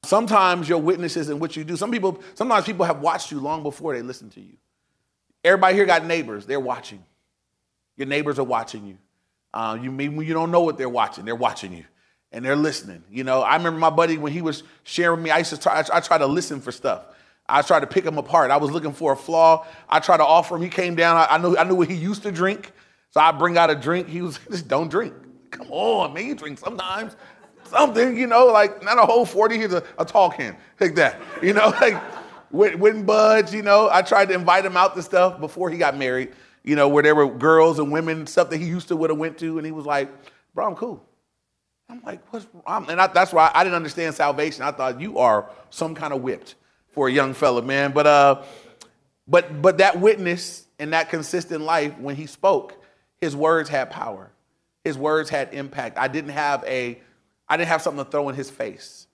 Sometimes 0.01 0.67
your 0.67 0.79
witness 0.79 1.15
is 1.15 1.29
in 1.29 1.37
what 1.37 1.55
you 1.55 1.63
do. 1.63 1.75
Some 1.75 1.91
people, 1.91 2.23
sometimes 2.33 2.65
people 2.65 2.85
have 2.85 3.01
watched 3.01 3.31
you 3.31 3.39
long 3.39 3.61
before 3.61 3.93
they 3.93 4.01
listen 4.01 4.31
to 4.31 4.41
you. 4.41 4.57
Everybody 5.43 5.75
here 5.75 5.85
got 5.85 6.05
neighbors. 6.05 6.47
They're 6.47 6.59
watching. 6.59 7.03
Your 7.97 8.07
neighbors 8.07 8.39
are 8.39 8.43
watching 8.43 8.87
you. 8.87 8.97
Uh, 9.53 9.77
you 9.81 9.91
mean 9.91 10.19
you 10.21 10.33
don't 10.33 10.51
know 10.51 10.61
what 10.61 10.77
they're 10.77 10.89
watching. 10.89 11.25
They're 11.25 11.35
watching 11.35 11.73
you 11.73 11.85
and 12.31 12.45
they're 12.45 12.55
listening. 12.55 13.03
You 13.09 13.23
know, 13.23 13.41
I 13.41 13.55
remember 13.55 13.79
my 13.79 13.89
buddy 13.89 14.17
when 14.17 14.31
he 14.31 14.41
was 14.41 14.63
sharing 14.83 15.17
with 15.17 15.25
me, 15.25 15.31
I 15.31 15.39
used 15.39 15.49
to 15.51 15.59
try, 15.59 15.83
I, 15.91 15.99
try 15.99 16.17
to 16.17 16.27
listen 16.27 16.61
for 16.61 16.71
stuff. 16.71 17.05
I 17.47 17.63
tried 17.63 17.79
to 17.79 17.87
pick 17.87 18.05
him 18.05 18.17
apart. 18.17 18.51
I 18.51 18.57
was 18.57 18.69
looking 18.69 18.93
for 18.93 19.13
a 19.13 19.15
flaw. 19.15 19.65
I 19.89 19.99
tried 19.99 20.17
to 20.17 20.25
offer 20.25 20.55
him. 20.55 20.61
He 20.61 20.69
came 20.69 20.95
down. 20.95 21.17
I, 21.17 21.27
I 21.31 21.37
knew 21.39 21.57
I 21.57 21.63
knew 21.63 21.75
what 21.75 21.89
he 21.89 21.95
used 21.95 22.21
to 22.23 22.31
drink. 22.31 22.71
So 23.11 23.19
I 23.19 23.31
bring 23.31 23.57
out 23.57 23.71
a 23.71 23.75
drink. 23.75 24.07
He 24.07 24.21
was 24.21 24.39
just 24.51 24.67
don't 24.67 24.89
drink. 24.89 25.13
Come 25.49 25.67
on, 25.71 26.13
man, 26.13 26.27
you 26.27 26.35
drink 26.35 26.59
sometimes. 26.59 27.15
Something, 27.63 28.17
you 28.17 28.27
know, 28.27 28.47
like 28.47 28.83
not 28.83 28.97
a 28.97 29.01
whole 29.01 29.25
40, 29.25 29.57
here's 29.57 29.73
a, 29.73 29.83
a 29.97 30.05
tall 30.05 30.29
can. 30.29 30.55
Take 30.79 30.95
that. 30.95 31.19
You 31.41 31.53
know, 31.53 31.69
like 31.81 32.01
wouldn't 32.51 33.05
budge, 33.05 33.51
you 33.51 33.63
know. 33.63 33.89
I 33.91 34.03
tried 34.03 34.29
to 34.29 34.35
invite 34.35 34.65
him 34.65 34.77
out 34.77 34.95
to 34.95 35.01
stuff 35.01 35.39
before 35.39 35.69
he 35.71 35.77
got 35.77 35.97
married, 35.97 36.33
you 36.63 36.75
know, 36.75 36.87
where 36.87 37.03
there 37.03 37.15
were 37.15 37.29
girls 37.29 37.79
and 37.79 37.91
women, 37.91 38.27
stuff 38.27 38.49
that 38.49 38.57
he 38.57 38.65
used 38.65 38.87
to 38.89 38.95
would 38.95 39.09
have 39.09 39.19
went 39.19 39.37
to, 39.39 39.57
and 39.57 39.65
he 39.65 39.71
was 39.71 39.85
like, 39.85 40.09
bro, 40.53 40.67
I'm 40.67 40.75
cool. 40.75 41.03
I'm 41.89 42.01
like, 42.03 42.21
what's 42.31 42.45
wrong? 42.67 42.89
And 42.89 43.01
I, 43.01 43.07
that's 43.07 43.33
why 43.33 43.51
I 43.53 43.63
didn't 43.63 43.75
understand 43.75 44.13
salvation. 44.13 44.63
I 44.63 44.71
thought 44.71 45.01
you 45.01 45.17
are 45.17 45.49
some 45.69 45.95
kind 45.95 46.13
of 46.13 46.21
whipped 46.21 46.55
for 46.91 47.07
a 47.07 47.11
young 47.11 47.33
fella, 47.33 47.61
man. 47.61 47.91
But 47.91 48.05
uh, 48.05 48.43
but 49.27 49.61
but 49.61 49.79
that 49.79 49.99
witness 49.99 50.67
and 50.77 50.93
that 50.93 51.09
consistent 51.09 51.61
life, 51.61 51.97
when 51.97 52.15
he 52.15 52.27
spoke, 52.27 52.75
his 53.19 53.35
words 53.35 53.69
had 53.69 53.89
power 53.89 54.31
his 54.83 54.97
words 54.97 55.29
had 55.29 55.53
impact. 55.53 55.97
I 55.97 56.07
didn't 56.07 56.31
have 56.31 56.63
a, 56.65 56.99
I 57.47 57.57
didn't 57.57 57.69
have 57.69 57.81
something 57.81 58.03
to 58.03 58.09
throw 58.09 58.29
in 58.29 58.35
his 58.35 58.49
face 58.49 59.07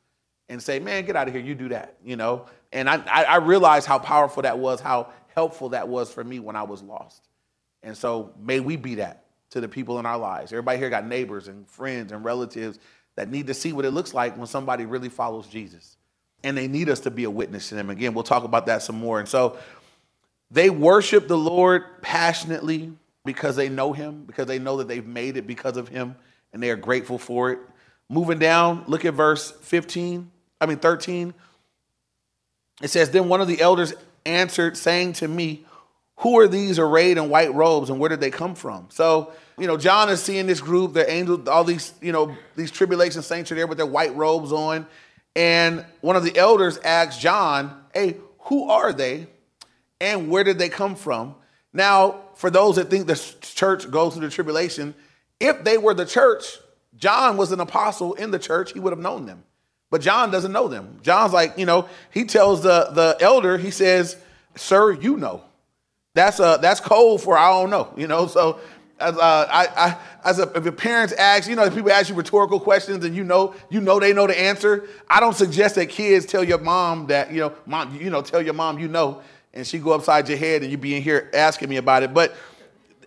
and 0.49 0.61
say, 0.61 0.79
man, 0.79 1.05
get 1.05 1.15
out 1.15 1.27
of 1.27 1.33
here, 1.33 1.43
you 1.43 1.55
do 1.55 1.69
that, 1.69 1.95
you 2.03 2.15
know? 2.15 2.45
And 2.71 2.89
I, 2.89 2.97
I 3.05 3.35
realized 3.37 3.87
how 3.87 3.99
powerful 3.99 4.43
that 4.43 4.59
was, 4.59 4.79
how 4.79 5.11
helpful 5.33 5.69
that 5.69 5.87
was 5.87 6.11
for 6.11 6.23
me 6.23 6.39
when 6.39 6.55
I 6.55 6.63
was 6.63 6.81
lost. 6.81 7.27
And 7.85 7.95
so 7.95 8.33
may 8.41 8.59
we 8.59 8.75
be 8.75 8.95
that 8.95 9.25
to 9.51 9.61
the 9.61 9.69
people 9.69 9.99
in 9.99 10.05
our 10.05 10.17
lives. 10.17 10.51
Everybody 10.51 10.79
here 10.79 10.89
got 10.89 11.05
neighbors 11.05 11.47
and 11.47 11.65
friends 11.69 12.11
and 12.11 12.25
relatives 12.25 12.79
that 13.15 13.29
need 13.29 13.47
to 13.47 13.53
see 13.53 13.71
what 13.71 13.85
it 13.85 13.91
looks 13.91 14.13
like 14.13 14.35
when 14.35 14.47
somebody 14.47 14.85
really 14.85 15.07
follows 15.07 15.47
Jesus. 15.47 15.95
And 16.43 16.57
they 16.57 16.67
need 16.67 16.89
us 16.89 16.99
to 17.01 17.11
be 17.11 17.23
a 17.23 17.29
witness 17.29 17.69
to 17.69 17.75
them. 17.75 17.89
Again, 17.89 18.13
we'll 18.13 18.23
talk 18.23 18.43
about 18.43 18.65
that 18.65 18.81
some 18.81 18.97
more. 18.97 19.19
And 19.19 19.29
so 19.29 19.57
they 20.51 20.69
worship 20.69 21.27
the 21.27 21.37
Lord 21.37 22.01
passionately 22.01 22.91
because 23.23 23.55
they 23.55 23.69
know 23.69 23.93
him, 23.93 24.25
because 24.25 24.47
they 24.47 24.59
know 24.59 24.77
that 24.77 24.87
they've 24.87 25.05
made 25.05 25.37
it 25.37 25.47
because 25.47 25.77
of 25.77 25.87
him, 25.87 26.15
and 26.53 26.61
they 26.61 26.71
are 26.71 26.75
grateful 26.75 27.17
for 27.17 27.51
it. 27.51 27.59
Moving 28.09 28.39
down, 28.39 28.83
look 28.87 29.05
at 29.05 29.13
verse 29.13 29.51
15, 29.51 30.29
I 30.59 30.65
mean 30.65 30.77
13. 30.77 31.33
It 32.81 32.89
says, 32.89 33.09
Then 33.11 33.29
one 33.29 33.41
of 33.41 33.47
the 33.47 33.61
elders 33.61 33.93
answered, 34.25 34.77
saying 34.77 35.13
to 35.13 35.27
me, 35.27 35.64
Who 36.17 36.39
are 36.39 36.47
these 36.47 36.79
arrayed 36.79 37.17
in 37.17 37.29
white 37.29 37.53
robes, 37.53 37.89
and 37.89 37.99
where 37.99 38.09
did 38.09 38.21
they 38.21 38.31
come 38.31 38.55
from? 38.55 38.87
So, 38.89 39.33
you 39.57 39.67
know, 39.67 39.77
John 39.77 40.09
is 40.09 40.21
seeing 40.21 40.47
this 40.47 40.61
group, 40.61 40.93
the 40.93 41.09
angels, 41.09 41.47
all 41.47 41.63
these, 41.63 41.93
you 42.01 42.11
know, 42.11 42.35
these 42.55 42.71
tribulation 42.71 43.21
saints 43.21 43.51
are 43.51 43.55
there 43.55 43.67
with 43.67 43.77
their 43.77 43.87
white 43.87 44.15
robes 44.15 44.51
on. 44.51 44.87
And 45.35 45.85
one 46.01 46.15
of 46.15 46.23
the 46.23 46.37
elders 46.37 46.77
asks 46.77 47.21
John, 47.21 47.83
Hey, 47.93 48.17
who 48.39 48.69
are 48.69 48.93
they? 48.93 49.27
And 49.99 50.29
where 50.29 50.43
did 50.43 50.57
they 50.57 50.69
come 50.69 50.95
from? 50.95 51.35
Now, 51.73 52.21
for 52.35 52.49
those 52.49 52.77
that 52.77 52.89
think 52.89 53.07
the 53.07 53.15
church 53.41 53.89
goes 53.89 54.13
through 54.13 54.27
the 54.27 54.33
tribulation, 54.33 54.95
if 55.39 55.63
they 55.63 55.77
were 55.77 55.93
the 55.93 56.05
church, 56.05 56.57
John 56.95 57.35
was 57.35 57.51
an 57.51 57.59
apostle 57.59 58.13
in 58.13 58.31
the 58.31 58.39
church, 58.39 58.71
he 58.71 58.79
would 58.79 58.91
have 58.91 58.99
known 58.99 59.25
them. 59.25 59.43
But 59.91 60.01
John 60.01 60.31
doesn't 60.31 60.51
know 60.51 60.67
them. 60.67 60.99
John's 61.03 61.33
like, 61.33 61.57
you 61.57 61.65
know, 61.65 61.87
he 62.11 62.25
tells 62.25 62.63
the, 62.63 62.89
the 62.93 63.17
elder, 63.19 63.57
he 63.57 63.71
says, 63.71 64.17
Sir, 64.55 64.93
you 64.93 65.17
know. 65.17 65.43
That's 66.15 66.39
uh 66.39 66.57
that's 66.57 66.79
cold 66.79 67.21
for 67.21 67.37
I 67.37 67.51
don't 67.51 67.69
know, 67.69 67.93
you 67.95 68.07
know. 68.07 68.25
So 68.25 68.59
As, 68.97 69.17
uh, 69.17 69.47
I, 69.51 69.67
I, 69.75 69.97
as 70.23 70.39
a, 70.39 70.43
if 70.55 70.63
your 70.63 70.71
parents 70.71 71.11
ask, 71.13 71.49
you 71.49 71.55
know, 71.57 71.65
if 71.65 71.75
people 71.75 71.91
ask 71.91 72.07
you 72.07 72.15
rhetorical 72.15 72.61
questions 72.61 73.03
and 73.03 73.13
you 73.13 73.25
know, 73.25 73.53
you 73.69 73.81
know 73.81 73.99
they 73.99 74.13
know 74.13 74.25
the 74.25 74.39
answer. 74.39 74.87
I 75.09 75.19
don't 75.19 75.35
suggest 75.35 75.75
that 75.75 75.87
kids 75.87 76.25
tell 76.25 76.45
your 76.45 76.59
mom 76.59 77.07
that, 77.07 77.29
you 77.33 77.41
know, 77.41 77.51
mom, 77.65 77.93
you 77.99 78.09
know, 78.09 78.21
tell 78.21 78.41
your 78.41 78.53
mom 78.53 78.79
you 78.79 78.87
know, 78.87 79.21
and 79.53 79.67
she 79.67 79.79
go 79.79 79.91
upside 79.91 80.29
your 80.29 80.37
head 80.37 80.61
and 80.63 80.71
you 80.71 80.77
be 80.77 80.95
in 80.95 81.01
here 81.03 81.29
asking 81.33 81.67
me 81.67 81.75
about 81.75 82.03
it. 82.03 82.13
But 82.13 82.37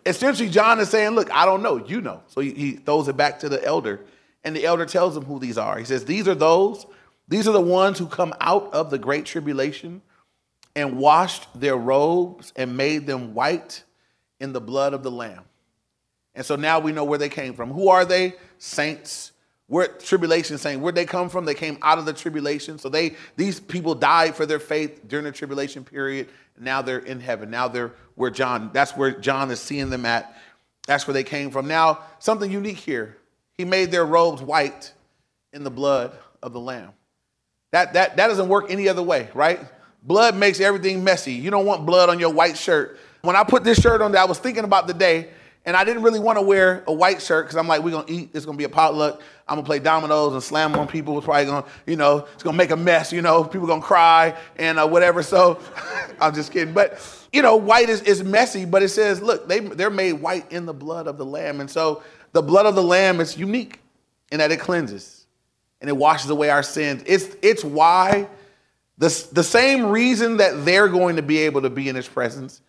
essentially, 0.04 0.50
John 0.50 0.78
is 0.78 0.90
saying, 0.90 1.12
look, 1.12 1.30
I 1.32 1.46
don't 1.46 1.62
know, 1.62 1.78
you 1.78 2.02
know. 2.02 2.20
So 2.26 2.42
he, 2.42 2.52
he 2.52 2.72
throws 2.72 3.08
it 3.08 3.16
back 3.16 3.38
to 3.40 3.48
the 3.48 3.64
elder, 3.64 4.04
and 4.44 4.54
the 4.54 4.66
elder 4.66 4.84
tells 4.84 5.16
him 5.16 5.24
who 5.24 5.38
these 5.38 5.56
are. 5.56 5.78
He 5.78 5.86
says, 5.86 6.04
these 6.04 6.28
are 6.28 6.34
those, 6.34 6.84
these 7.28 7.48
are 7.48 7.52
the 7.52 7.60
ones 7.62 7.98
who 7.98 8.06
come 8.06 8.34
out 8.42 8.74
of 8.74 8.90
the 8.90 8.98
great 8.98 9.24
tribulation 9.24 10.02
and 10.78 10.96
washed 10.96 11.48
their 11.58 11.76
robes 11.76 12.52
and 12.54 12.76
made 12.76 13.04
them 13.04 13.34
white 13.34 13.82
in 14.38 14.52
the 14.52 14.60
blood 14.60 14.94
of 14.94 15.02
the 15.02 15.10
Lamb. 15.10 15.42
And 16.36 16.46
so 16.46 16.54
now 16.54 16.78
we 16.78 16.92
know 16.92 17.02
where 17.02 17.18
they 17.18 17.28
came 17.28 17.54
from. 17.54 17.72
Who 17.72 17.88
are 17.88 18.04
they? 18.04 18.34
Saints. 18.58 19.32
Where 19.66 19.88
tribulation 19.88 20.56
saying 20.56 20.80
where'd 20.80 20.94
they 20.94 21.04
come 21.04 21.28
from? 21.28 21.44
They 21.44 21.54
came 21.54 21.78
out 21.82 21.98
of 21.98 22.06
the 22.06 22.12
tribulation. 22.12 22.78
So 22.78 22.88
they 22.88 23.16
these 23.36 23.58
people 23.58 23.96
died 23.96 24.36
for 24.36 24.46
their 24.46 24.60
faith 24.60 25.06
during 25.08 25.24
the 25.24 25.32
tribulation 25.32 25.84
period. 25.84 26.28
Now 26.58 26.80
they're 26.80 27.00
in 27.00 27.18
heaven. 27.18 27.50
Now 27.50 27.66
they're 27.66 27.92
where 28.14 28.30
John, 28.30 28.70
that's 28.72 28.96
where 28.96 29.10
John 29.10 29.50
is 29.50 29.60
seeing 29.60 29.90
them 29.90 30.06
at. 30.06 30.34
That's 30.86 31.06
where 31.06 31.12
they 31.12 31.24
came 31.24 31.50
from. 31.50 31.66
Now, 31.66 31.98
something 32.18 32.50
unique 32.50 32.78
here. 32.78 33.16
He 33.52 33.64
made 33.64 33.90
their 33.90 34.06
robes 34.06 34.40
white 34.40 34.92
in 35.52 35.64
the 35.64 35.70
blood 35.70 36.16
of 36.40 36.52
the 36.52 36.60
Lamb. 36.60 36.92
That 37.72 37.94
that 37.94 38.16
that 38.16 38.28
doesn't 38.28 38.48
work 38.48 38.70
any 38.70 38.88
other 38.88 39.02
way, 39.02 39.28
right? 39.34 39.60
Blood 40.02 40.36
makes 40.36 40.60
everything 40.60 41.04
messy. 41.04 41.32
You 41.32 41.50
don't 41.50 41.66
want 41.66 41.84
blood 41.84 42.08
on 42.08 42.18
your 42.18 42.32
white 42.32 42.56
shirt. 42.56 42.98
When 43.22 43.36
I 43.36 43.44
put 43.44 43.64
this 43.64 43.80
shirt 43.80 44.00
on, 44.00 44.14
I 44.16 44.24
was 44.24 44.38
thinking 44.38 44.64
about 44.64 44.86
the 44.86 44.94
day 44.94 45.28
and 45.68 45.76
I 45.76 45.84
didn't 45.84 46.02
really 46.02 46.18
want 46.18 46.38
to 46.38 46.42
wear 46.42 46.82
a 46.86 46.92
white 46.92 47.20
shirt 47.20 47.44
because 47.44 47.56
I'm 47.56 47.68
like, 47.68 47.82
we're 47.82 47.90
gonna 47.90 48.06
eat. 48.08 48.30
It's 48.32 48.46
gonna 48.46 48.56
be 48.56 48.64
a 48.64 48.70
potluck. 48.70 49.20
I'm 49.46 49.56
gonna 49.56 49.66
play 49.66 49.78
dominoes 49.78 50.32
and 50.32 50.42
slam 50.42 50.74
on 50.76 50.86
people. 50.86 51.18
It's 51.18 51.26
probably 51.26 51.44
gonna, 51.44 51.66
you 51.86 51.96
know, 51.96 52.26
it's 52.32 52.42
gonna 52.42 52.56
make 52.56 52.70
a 52.70 52.76
mess. 52.76 53.12
You 53.12 53.20
know, 53.20 53.44
people 53.44 53.66
gonna 53.66 53.82
cry 53.82 54.34
and 54.56 54.78
uh, 54.78 54.88
whatever. 54.88 55.22
So 55.22 55.60
I'm 56.22 56.34
just 56.34 56.52
kidding. 56.52 56.72
But 56.72 56.98
you 57.34 57.42
know, 57.42 57.56
white 57.56 57.90
is, 57.90 58.00
is 58.02 58.24
messy. 58.24 58.64
But 58.64 58.82
it 58.82 58.88
says, 58.88 59.20
look, 59.20 59.46
they 59.46 59.60
they're 59.60 59.90
made 59.90 60.14
white 60.14 60.50
in 60.50 60.64
the 60.64 60.72
blood 60.72 61.06
of 61.06 61.18
the 61.18 61.26
lamb, 61.26 61.60
and 61.60 61.70
so 61.70 62.02
the 62.32 62.40
blood 62.40 62.64
of 62.64 62.74
the 62.74 62.82
lamb 62.82 63.20
is 63.20 63.36
unique 63.36 63.80
in 64.32 64.38
that 64.38 64.50
it 64.50 64.60
cleanses 64.60 65.26
and 65.80 65.90
it 65.90 65.96
washes 65.96 66.30
away 66.30 66.50
our 66.50 66.62
sins. 66.62 67.02
It's 67.06 67.36
it's 67.42 67.62
why 67.62 68.28
the 68.98 69.28
the 69.32 69.44
same 69.44 69.86
reason 69.86 70.36
that 70.38 70.64
they're 70.64 70.88
going 70.88 71.16
to 71.16 71.22
be 71.22 71.38
able 71.38 71.62
to 71.62 71.70
be 71.70 71.88
in 71.88 71.96
His 71.96 72.08
presence 72.08 72.60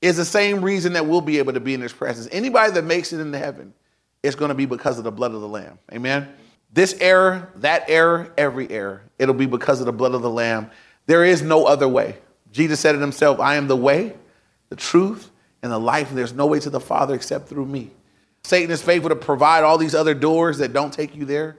is 0.00 0.16
the 0.16 0.24
same 0.24 0.62
reason 0.62 0.94
that 0.94 1.06
we'll 1.06 1.20
be 1.20 1.38
able 1.38 1.52
to 1.52 1.60
be 1.60 1.74
in 1.74 1.80
his 1.80 1.92
presence. 1.92 2.28
Anybody 2.32 2.72
that 2.72 2.84
makes 2.84 3.12
it 3.12 3.20
into 3.20 3.38
heaven, 3.38 3.74
it's 4.22 4.34
going 4.34 4.48
to 4.48 4.54
be 4.54 4.66
because 4.66 4.98
of 4.98 5.04
the 5.04 5.12
blood 5.12 5.32
of 5.32 5.40
the 5.40 5.48
Lamb. 5.48 5.78
Amen. 5.92 6.28
This 6.72 6.94
error, 7.00 7.50
that 7.56 7.84
error, 7.88 8.32
every 8.38 8.70
error, 8.70 9.02
it'll 9.18 9.34
be 9.34 9.46
because 9.46 9.80
of 9.80 9.86
the 9.86 9.92
blood 9.92 10.14
of 10.14 10.22
the 10.22 10.30
Lamb. 10.30 10.70
There 11.06 11.24
is 11.24 11.42
no 11.42 11.66
other 11.66 11.88
way. 11.88 12.16
Jesus 12.52 12.80
said 12.80 12.94
it 12.94 13.00
himself 13.00 13.40
I 13.40 13.56
am 13.56 13.68
the 13.68 13.76
way, 13.76 14.14
the 14.68 14.76
truth, 14.76 15.30
and 15.62 15.70
the 15.70 15.78
life. 15.78 16.08
And 16.08 16.18
there's 16.18 16.32
no 16.32 16.46
way 16.46 16.60
to 16.60 16.70
the 16.70 16.80
Father 16.80 17.14
except 17.14 17.48
through 17.48 17.66
me. 17.66 17.90
Satan 18.44 18.70
is 18.70 18.80
faithful 18.80 19.10
to 19.10 19.16
provide 19.16 19.64
all 19.64 19.76
these 19.76 19.94
other 19.94 20.14
doors 20.14 20.58
that 20.58 20.72
don't 20.72 20.92
take 20.92 21.14
you 21.14 21.24
there, 21.26 21.58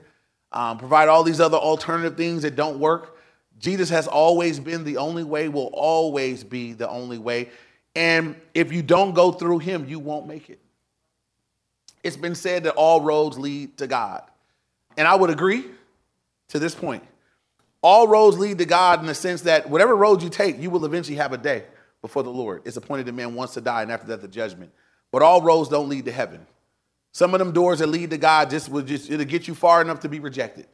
um, 0.50 0.78
provide 0.78 1.08
all 1.08 1.22
these 1.22 1.40
other 1.40 1.56
alternative 1.56 2.16
things 2.16 2.42
that 2.42 2.56
don't 2.56 2.80
work. 2.80 3.16
Jesus 3.62 3.88
has 3.90 4.08
always 4.08 4.58
been 4.58 4.82
the 4.82 4.96
only 4.96 5.22
way, 5.22 5.48
will 5.48 5.70
always 5.72 6.42
be 6.42 6.72
the 6.72 6.88
only 6.88 7.18
way. 7.18 7.48
And 7.94 8.34
if 8.54 8.72
you 8.72 8.82
don't 8.82 9.14
go 9.14 9.30
through 9.30 9.60
him, 9.60 9.86
you 9.88 10.00
won't 10.00 10.26
make 10.26 10.50
it. 10.50 10.58
It's 12.02 12.16
been 12.16 12.34
said 12.34 12.64
that 12.64 12.74
all 12.74 13.00
roads 13.00 13.38
lead 13.38 13.78
to 13.78 13.86
God. 13.86 14.24
And 14.96 15.06
I 15.06 15.14
would 15.14 15.30
agree 15.30 15.64
to 16.48 16.58
this 16.58 16.74
point. 16.74 17.04
All 17.82 18.08
roads 18.08 18.36
lead 18.36 18.58
to 18.58 18.64
God 18.64 18.98
in 18.98 19.06
the 19.06 19.14
sense 19.14 19.42
that 19.42 19.70
whatever 19.70 19.94
road 19.94 20.22
you 20.22 20.28
take, 20.28 20.58
you 20.58 20.68
will 20.68 20.84
eventually 20.84 21.16
have 21.16 21.32
a 21.32 21.38
day 21.38 21.62
before 22.00 22.24
the 22.24 22.30
Lord. 22.30 22.62
It's 22.64 22.76
appointed 22.76 23.06
that 23.06 23.12
man 23.12 23.36
wants 23.36 23.54
to 23.54 23.60
die, 23.60 23.82
and 23.82 23.92
after 23.92 24.08
that, 24.08 24.20
the 24.20 24.28
judgment. 24.28 24.72
But 25.12 25.22
all 25.22 25.40
roads 25.40 25.68
don't 25.68 25.88
lead 25.88 26.06
to 26.06 26.12
heaven. 26.12 26.44
Some 27.12 27.32
of 27.32 27.38
them 27.38 27.52
doors 27.52 27.78
that 27.78 27.88
lead 27.88 28.10
to 28.10 28.18
God 28.18 28.50
just 28.50 28.68
will 28.68 28.82
just 28.82 29.08
it'll 29.08 29.24
get 29.24 29.46
you 29.46 29.54
far 29.54 29.80
enough 29.80 30.00
to 30.00 30.08
be 30.08 30.18
rejected. 30.18 30.66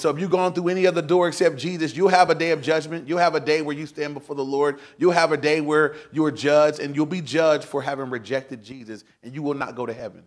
So 0.00 0.10
if 0.10 0.18
you've 0.18 0.30
gone 0.30 0.52
through 0.52 0.68
any 0.68 0.86
other 0.86 1.02
door 1.02 1.28
except 1.28 1.56
Jesus, 1.56 1.94
you'll 1.96 2.08
have 2.08 2.30
a 2.30 2.34
day 2.34 2.50
of 2.50 2.62
judgment. 2.62 3.06
You'll 3.06 3.18
have 3.18 3.34
a 3.34 3.40
day 3.40 3.62
where 3.62 3.76
you 3.76 3.86
stand 3.86 4.14
before 4.14 4.34
the 4.34 4.44
Lord. 4.44 4.80
You'll 4.98 5.12
have 5.12 5.32
a 5.32 5.36
day 5.36 5.60
where 5.60 5.94
you 6.12 6.24
are 6.24 6.32
judged, 6.32 6.80
and 6.80 6.96
you'll 6.96 7.06
be 7.06 7.20
judged 7.20 7.64
for 7.64 7.82
having 7.82 8.10
rejected 8.10 8.62
Jesus, 8.62 9.04
and 9.22 9.34
you 9.34 9.42
will 9.42 9.54
not 9.54 9.76
go 9.76 9.86
to 9.86 9.92
heaven. 9.92 10.24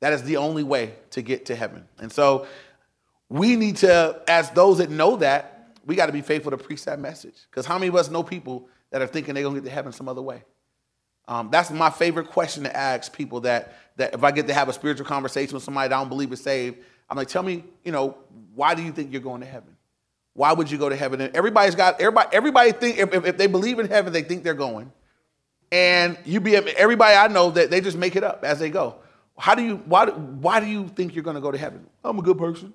That 0.00 0.12
is 0.12 0.22
the 0.22 0.36
only 0.36 0.62
way 0.62 0.94
to 1.10 1.22
get 1.22 1.46
to 1.46 1.56
heaven. 1.56 1.88
And 1.98 2.12
so 2.12 2.46
we 3.28 3.56
need 3.56 3.76
to, 3.78 4.22
as 4.28 4.50
those 4.50 4.78
that 4.78 4.90
know 4.90 5.16
that, 5.16 5.76
we 5.84 5.96
got 5.96 6.06
to 6.06 6.12
be 6.12 6.22
faithful 6.22 6.50
to 6.52 6.58
preach 6.58 6.84
that 6.84 7.00
message. 7.00 7.34
Because 7.50 7.66
how 7.66 7.78
many 7.78 7.88
of 7.88 7.96
us 7.96 8.10
know 8.10 8.22
people 8.22 8.68
that 8.90 9.02
are 9.02 9.06
thinking 9.06 9.34
they're 9.34 9.42
going 9.42 9.56
to 9.56 9.60
get 9.60 9.68
to 9.68 9.74
heaven 9.74 9.92
some 9.92 10.08
other 10.08 10.22
way? 10.22 10.44
Um, 11.26 11.50
that's 11.50 11.70
my 11.70 11.90
favorite 11.90 12.28
question 12.28 12.62
to 12.62 12.74
ask 12.74 13.12
people 13.12 13.40
that, 13.40 13.74
that 13.96 14.14
if 14.14 14.24
I 14.24 14.30
get 14.30 14.46
to 14.46 14.54
have 14.54 14.68
a 14.68 14.72
spiritual 14.72 15.06
conversation 15.06 15.54
with 15.54 15.62
somebody 15.62 15.88
that 15.88 15.94
I 15.94 15.98
don't 15.98 16.08
believe 16.08 16.32
is 16.32 16.40
saved, 16.40 16.78
I'm 17.08 17.16
like, 17.16 17.28
tell 17.28 17.42
me, 17.42 17.64
you 17.84 17.92
know, 17.92 18.16
why 18.54 18.74
do 18.74 18.82
you 18.82 18.92
think 18.92 19.12
you're 19.12 19.22
going 19.22 19.40
to 19.40 19.46
heaven? 19.46 19.76
Why 20.34 20.52
would 20.52 20.70
you 20.70 20.78
go 20.78 20.88
to 20.88 20.96
heaven? 20.96 21.20
And 21.20 21.34
everybody's 21.34 21.74
got 21.74 22.00
everybody. 22.00 22.28
Everybody 22.32 22.72
think 22.72 22.98
if, 22.98 23.12
if 23.12 23.36
they 23.36 23.46
believe 23.46 23.78
in 23.78 23.88
heaven, 23.88 24.12
they 24.12 24.22
think 24.22 24.44
they're 24.44 24.54
going. 24.54 24.92
And 25.72 26.16
you 26.24 26.40
be 26.40 26.56
everybody 26.56 27.16
I 27.16 27.28
know 27.28 27.50
that 27.50 27.70
they 27.70 27.80
just 27.80 27.98
make 27.98 28.16
it 28.16 28.24
up 28.24 28.44
as 28.44 28.58
they 28.58 28.70
go. 28.70 28.96
How 29.36 29.54
do 29.54 29.62
you 29.62 29.76
why 29.86 30.06
why 30.06 30.60
do 30.60 30.66
you 30.66 30.88
think 30.88 31.14
you're 31.14 31.24
going 31.24 31.34
to 31.34 31.40
go 31.40 31.50
to 31.50 31.58
heaven? 31.58 31.86
I'm 32.04 32.18
a 32.18 32.22
good 32.22 32.38
person. 32.38 32.72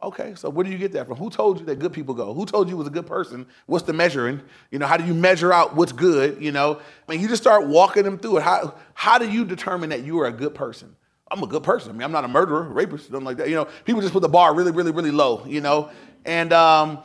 Okay, 0.00 0.34
so 0.36 0.48
where 0.48 0.64
do 0.64 0.70
you 0.70 0.78
get 0.78 0.92
that 0.92 1.08
from? 1.08 1.16
Who 1.16 1.28
told 1.28 1.58
you 1.58 1.66
that 1.66 1.80
good 1.80 1.92
people 1.92 2.14
go? 2.14 2.32
Who 2.32 2.46
told 2.46 2.68
you 2.68 2.76
was 2.76 2.86
a 2.86 2.90
good 2.90 3.06
person? 3.06 3.46
What's 3.66 3.84
the 3.84 3.92
measuring? 3.92 4.40
You 4.70 4.78
know, 4.78 4.86
how 4.86 4.96
do 4.96 5.04
you 5.04 5.14
measure 5.14 5.52
out 5.52 5.74
what's 5.74 5.90
good? 5.90 6.40
You 6.40 6.52
know, 6.52 6.80
I 7.08 7.12
mean, 7.12 7.20
you 7.20 7.26
just 7.26 7.42
start 7.42 7.66
walking 7.66 8.04
them 8.04 8.16
through 8.16 8.38
it. 8.38 8.42
How 8.42 8.74
how 8.94 9.18
do 9.18 9.28
you 9.28 9.44
determine 9.44 9.90
that 9.90 10.04
you 10.04 10.20
are 10.20 10.26
a 10.26 10.32
good 10.32 10.54
person? 10.54 10.94
I'm 11.30 11.42
a 11.42 11.46
good 11.46 11.62
person. 11.62 11.90
I 11.90 11.92
mean, 11.92 12.02
I'm 12.02 12.12
not 12.12 12.24
a 12.24 12.28
murderer, 12.28 12.62
rapist, 12.62 13.06
something 13.08 13.24
like 13.24 13.36
that. 13.38 13.48
You 13.48 13.56
know, 13.56 13.68
people 13.84 14.00
just 14.00 14.12
put 14.12 14.22
the 14.22 14.28
bar 14.28 14.54
really, 14.54 14.72
really, 14.72 14.92
really 14.92 15.10
low, 15.10 15.44
you 15.46 15.60
know? 15.60 15.90
And, 16.24 16.52
um, 16.52 16.98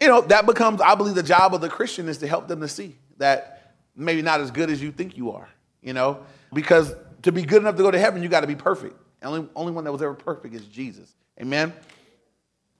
you 0.00 0.08
know, 0.08 0.20
that 0.22 0.46
becomes, 0.46 0.80
I 0.80 0.94
believe, 0.94 1.14
the 1.14 1.22
job 1.22 1.54
of 1.54 1.60
the 1.60 1.68
Christian 1.68 2.08
is 2.08 2.18
to 2.18 2.26
help 2.26 2.48
them 2.48 2.60
to 2.60 2.68
see 2.68 2.96
that 3.18 3.74
maybe 3.96 4.22
not 4.22 4.40
as 4.40 4.50
good 4.50 4.70
as 4.70 4.82
you 4.82 4.92
think 4.92 5.16
you 5.16 5.32
are, 5.32 5.48
you 5.80 5.92
know? 5.92 6.24
Because 6.52 6.94
to 7.22 7.32
be 7.32 7.42
good 7.42 7.62
enough 7.62 7.76
to 7.76 7.82
go 7.82 7.90
to 7.90 7.98
heaven, 7.98 8.22
you 8.22 8.28
got 8.28 8.40
to 8.40 8.46
be 8.46 8.56
perfect. 8.56 8.96
Only, 9.22 9.48
only 9.54 9.72
one 9.72 9.84
that 9.84 9.92
was 9.92 10.02
ever 10.02 10.14
perfect 10.14 10.54
is 10.54 10.66
Jesus. 10.66 11.14
Amen? 11.40 11.72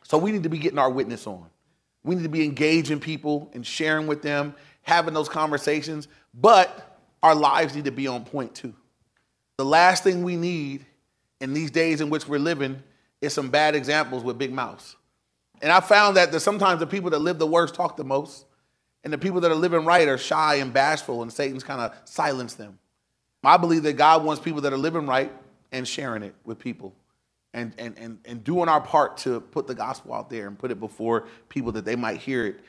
So 0.02 0.18
we 0.18 0.32
need 0.32 0.42
to 0.42 0.48
be 0.48 0.58
getting 0.58 0.78
our 0.78 0.90
witness 0.90 1.26
on. 1.26 1.46
We 2.04 2.16
need 2.16 2.24
to 2.24 2.28
be 2.28 2.44
engaging 2.44 3.00
people 3.00 3.50
and 3.54 3.64
sharing 3.64 4.06
with 4.06 4.22
them, 4.22 4.54
having 4.82 5.14
those 5.14 5.28
conversations, 5.28 6.08
but 6.34 6.98
our 7.22 7.34
lives 7.34 7.76
need 7.76 7.84
to 7.84 7.92
be 7.92 8.08
on 8.08 8.24
point 8.24 8.54
too. 8.54 8.74
The 9.56 9.64
last 9.64 10.02
thing 10.02 10.22
we 10.22 10.36
need 10.36 10.86
in 11.40 11.54
these 11.54 11.70
days 11.70 12.00
in 12.00 12.10
which 12.10 12.26
we're 12.26 12.38
living 12.38 12.82
is 13.20 13.32
some 13.32 13.50
bad 13.50 13.74
examples 13.74 14.24
with 14.24 14.38
big 14.38 14.52
mouths. 14.52 14.96
And 15.60 15.70
I 15.70 15.80
found 15.80 16.16
that 16.16 16.40
sometimes 16.40 16.80
the 16.80 16.86
people 16.86 17.10
that 17.10 17.20
live 17.20 17.38
the 17.38 17.46
worst 17.46 17.74
talk 17.74 17.96
the 17.96 18.04
most, 18.04 18.46
and 19.04 19.12
the 19.12 19.18
people 19.18 19.40
that 19.40 19.50
are 19.50 19.56
living 19.56 19.84
right 19.84 20.08
are 20.08 20.18
shy 20.18 20.56
and 20.56 20.72
bashful, 20.72 21.22
and 21.22 21.32
Satan's 21.32 21.64
kind 21.64 21.80
of 21.80 21.92
silenced 22.04 22.58
them. 22.58 22.78
I 23.44 23.56
believe 23.56 23.82
that 23.82 23.94
God 23.94 24.24
wants 24.24 24.42
people 24.42 24.60
that 24.62 24.72
are 24.72 24.78
living 24.78 25.06
right 25.06 25.32
and 25.72 25.86
sharing 25.86 26.22
it 26.22 26.34
with 26.44 26.58
people 26.58 26.94
and, 27.52 27.74
and, 27.78 27.98
and, 27.98 28.18
and 28.24 28.44
doing 28.44 28.68
our 28.68 28.80
part 28.80 29.16
to 29.18 29.40
put 29.40 29.66
the 29.66 29.74
gospel 29.74 30.14
out 30.14 30.30
there 30.30 30.46
and 30.46 30.58
put 30.58 30.70
it 30.70 30.78
before 30.78 31.26
people 31.48 31.72
that 31.72 31.84
they 31.84 31.96
might 31.96 32.18
hear 32.18 32.46
it. 32.46 32.60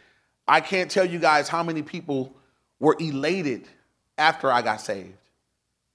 I 0.47 0.61
can't 0.61 0.89
tell 0.89 1.05
you 1.05 1.19
guys 1.19 1.47
how 1.47 1.63
many 1.63 1.83
people 1.83 2.35
were 2.79 2.97
elated 2.99 3.67
after 4.17 4.51
I 4.51 4.61
got 4.61 4.81
saved 4.81 5.13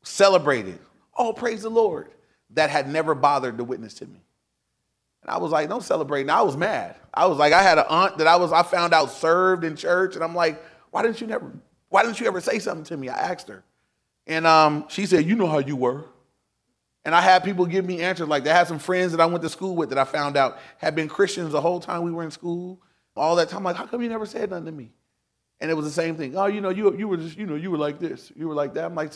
celebrated. 0.08 0.78
Oh, 1.16 1.32
praise 1.32 1.62
the 1.62 1.70
Lord. 1.70 2.10
That 2.50 2.70
had 2.70 2.88
never 2.88 3.14
bothered 3.14 3.58
to 3.58 3.64
witness 3.64 3.94
to 3.94 4.06
me. 4.06 4.22
And 5.22 5.30
I 5.30 5.38
was 5.38 5.52
like, 5.52 5.68
don't 5.68 5.82
celebrate. 5.82 6.22
And 6.22 6.30
I 6.30 6.42
was 6.42 6.56
mad. 6.56 6.96
I 7.12 7.26
was 7.26 7.38
like, 7.38 7.52
I 7.52 7.62
had 7.62 7.78
an 7.78 7.84
aunt 7.88 8.18
that 8.18 8.26
I 8.26 8.36
was, 8.36 8.52
I 8.52 8.62
found 8.62 8.94
out 8.94 9.10
served 9.10 9.64
in 9.64 9.76
church. 9.76 10.14
And 10.14 10.24
I'm 10.24 10.34
like, 10.34 10.62
why 10.90 11.02
didn't 11.02 11.20
you 11.20 11.26
never, 11.26 11.52
why 11.90 12.02
didn't 12.02 12.20
you 12.20 12.26
ever 12.26 12.40
say 12.40 12.58
something 12.58 12.84
to 12.84 12.96
me? 12.96 13.08
I 13.08 13.18
asked 13.18 13.48
her. 13.48 13.64
And 14.26 14.46
um, 14.46 14.86
she 14.88 15.06
said, 15.06 15.26
you 15.26 15.36
know 15.36 15.46
how 15.46 15.58
you 15.58 15.76
were. 15.76 16.04
And 17.04 17.14
I 17.14 17.20
had 17.20 17.44
people 17.44 17.66
give 17.66 17.84
me 17.84 18.00
answers 18.00 18.28
like. 18.28 18.46
I 18.46 18.54
had 18.54 18.68
some 18.68 18.78
friends 18.78 19.12
that 19.12 19.20
I 19.20 19.26
went 19.26 19.42
to 19.42 19.48
school 19.48 19.76
with 19.76 19.90
that 19.90 19.98
I 19.98 20.04
found 20.04 20.36
out 20.36 20.58
had 20.78 20.94
been 20.94 21.08
Christians 21.08 21.52
the 21.52 21.60
whole 21.60 21.80
time 21.80 22.02
we 22.02 22.10
were 22.10 22.22
in 22.22 22.30
school. 22.30 22.80
All 23.16 23.36
that 23.36 23.48
time, 23.48 23.58
I'm 23.58 23.64
like, 23.64 23.76
how 23.76 23.86
come 23.86 24.02
you 24.02 24.08
never 24.08 24.26
said 24.26 24.50
nothing 24.50 24.66
to 24.66 24.72
me? 24.72 24.90
And 25.60 25.70
it 25.70 25.74
was 25.74 25.86
the 25.86 25.90
same 25.90 26.16
thing. 26.16 26.36
Oh, 26.36 26.46
you 26.46 26.60
know, 26.60 26.68
you, 26.68 26.96
you 26.96 27.08
were 27.08 27.16
just, 27.16 27.36
you 27.36 27.46
know, 27.46 27.56
you 27.56 27.70
were 27.70 27.78
like 27.78 27.98
this. 27.98 28.30
You 28.36 28.46
were 28.48 28.54
like 28.54 28.74
that. 28.74 28.84
I'm 28.84 28.94
like, 28.94 29.12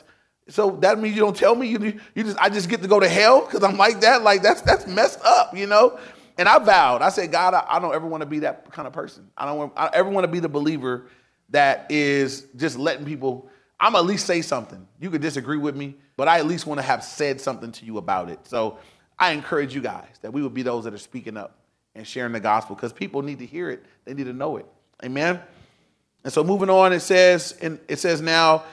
so 0.49 0.73
that 0.83 0.99
means 0.99 1.15
you 1.15 1.23
don't 1.23 1.37
tell 1.37 1.55
me 1.55 1.69
you, 1.69 2.01
you 2.15 2.25
just 2.25 2.39
I 2.39 2.49
just 2.49 2.69
get 2.69 2.83
to 2.83 2.89
go 2.89 3.01
to 3.01 3.09
hell 3.09 3.41
because 3.41 3.63
I'm 3.63 3.77
like 3.77 4.01
that. 4.01 4.23
Like 4.23 4.43
that's 4.43 4.61
that's 4.63 4.87
messed 4.87 5.21
up, 5.25 5.57
you 5.57 5.67
know. 5.67 5.99
And 6.39 6.49
I 6.49 6.59
vowed. 6.59 7.03
I 7.03 7.11
said, 7.11 7.31
God, 7.31 7.55
I, 7.55 7.65
I 7.69 7.79
don't 7.79 7.95
ever 7.95 8.07
want 8.07 8.23
to 8.23 8.27
be 8.27 8.41
that 8.41 8.71
kind 8.73 8.89
of 8.89 8.95
person. 8.95 9.31
I 9.37 9.45
don't 9.45 9.59
want, 9.59 9.73
I 9.77 9.91
ever 9.93 10.09
want 10.09 10.25
to 10.25 10.33
be 10.33 10.41
the 10.41 10.49
believer 10.49 11.07
that 11.51 11.87
is 11.91 12.47
just 12.57 12.79
letting 12.79 13.05
people. 13.05 13.49
I'm 13.79 13.95
at 13.97 14.05
least 14.05 14.27
say 14.27 14.43
something. 14.43 14.87
You 14.99 15.11
could 15.11 15.21
disagree 15.21 15.59
with 15.59 15.77
me, 15.77 15.97
but 16.17 16.29
I 16.29 16.39
at 16.39 16.47
least 16.47 16.67
want 16.67 16.79
to 16.79 16.87
have 16.87 17.05
said 17.05 17.41
something 17.41 17.71
to 17.73 17.85
you 17.85 17.99
about 17.99 18.31
it. 18.31 18.39
So 18.47 18.79
I 19.19 19.33
encourage 19.33 19.75
you 19.75 19.81
guys 19.83 20.09
that 20.23 20.33
we 20.33 20.43
would 20.43 20.55
be 20.55 20.63
those 20.63 20.85
that 20.85 20.95
are 20.95 20.99
speaking 20.99 21.37
up 21.37 21.59
and 21.95 22.07
sharing 22.07 22.33
the 22.33 22.41
gospel 22.41 22.75
because 22.75 22.93
people 22.93 23.23
need 23.23 23.41
to 23.41 23.47
hear 23.47 23.71
it. 23.71 23.85
They 24.05 24.15
need 24.15 24.25
to 24.25 24.33
know 24.33 24.57
it. 24.57 24.67
Amen. 25.05 25.41
And 26.25 26.33
so 26.33 26.43
moving 26.45 26.71
on, 26.71 26.93
it 26.93 27.01
says, 27.01 27.57
and 27.61 27.79
it 27.89 27.99
says 27.99 28.21
now, 28.21 28.65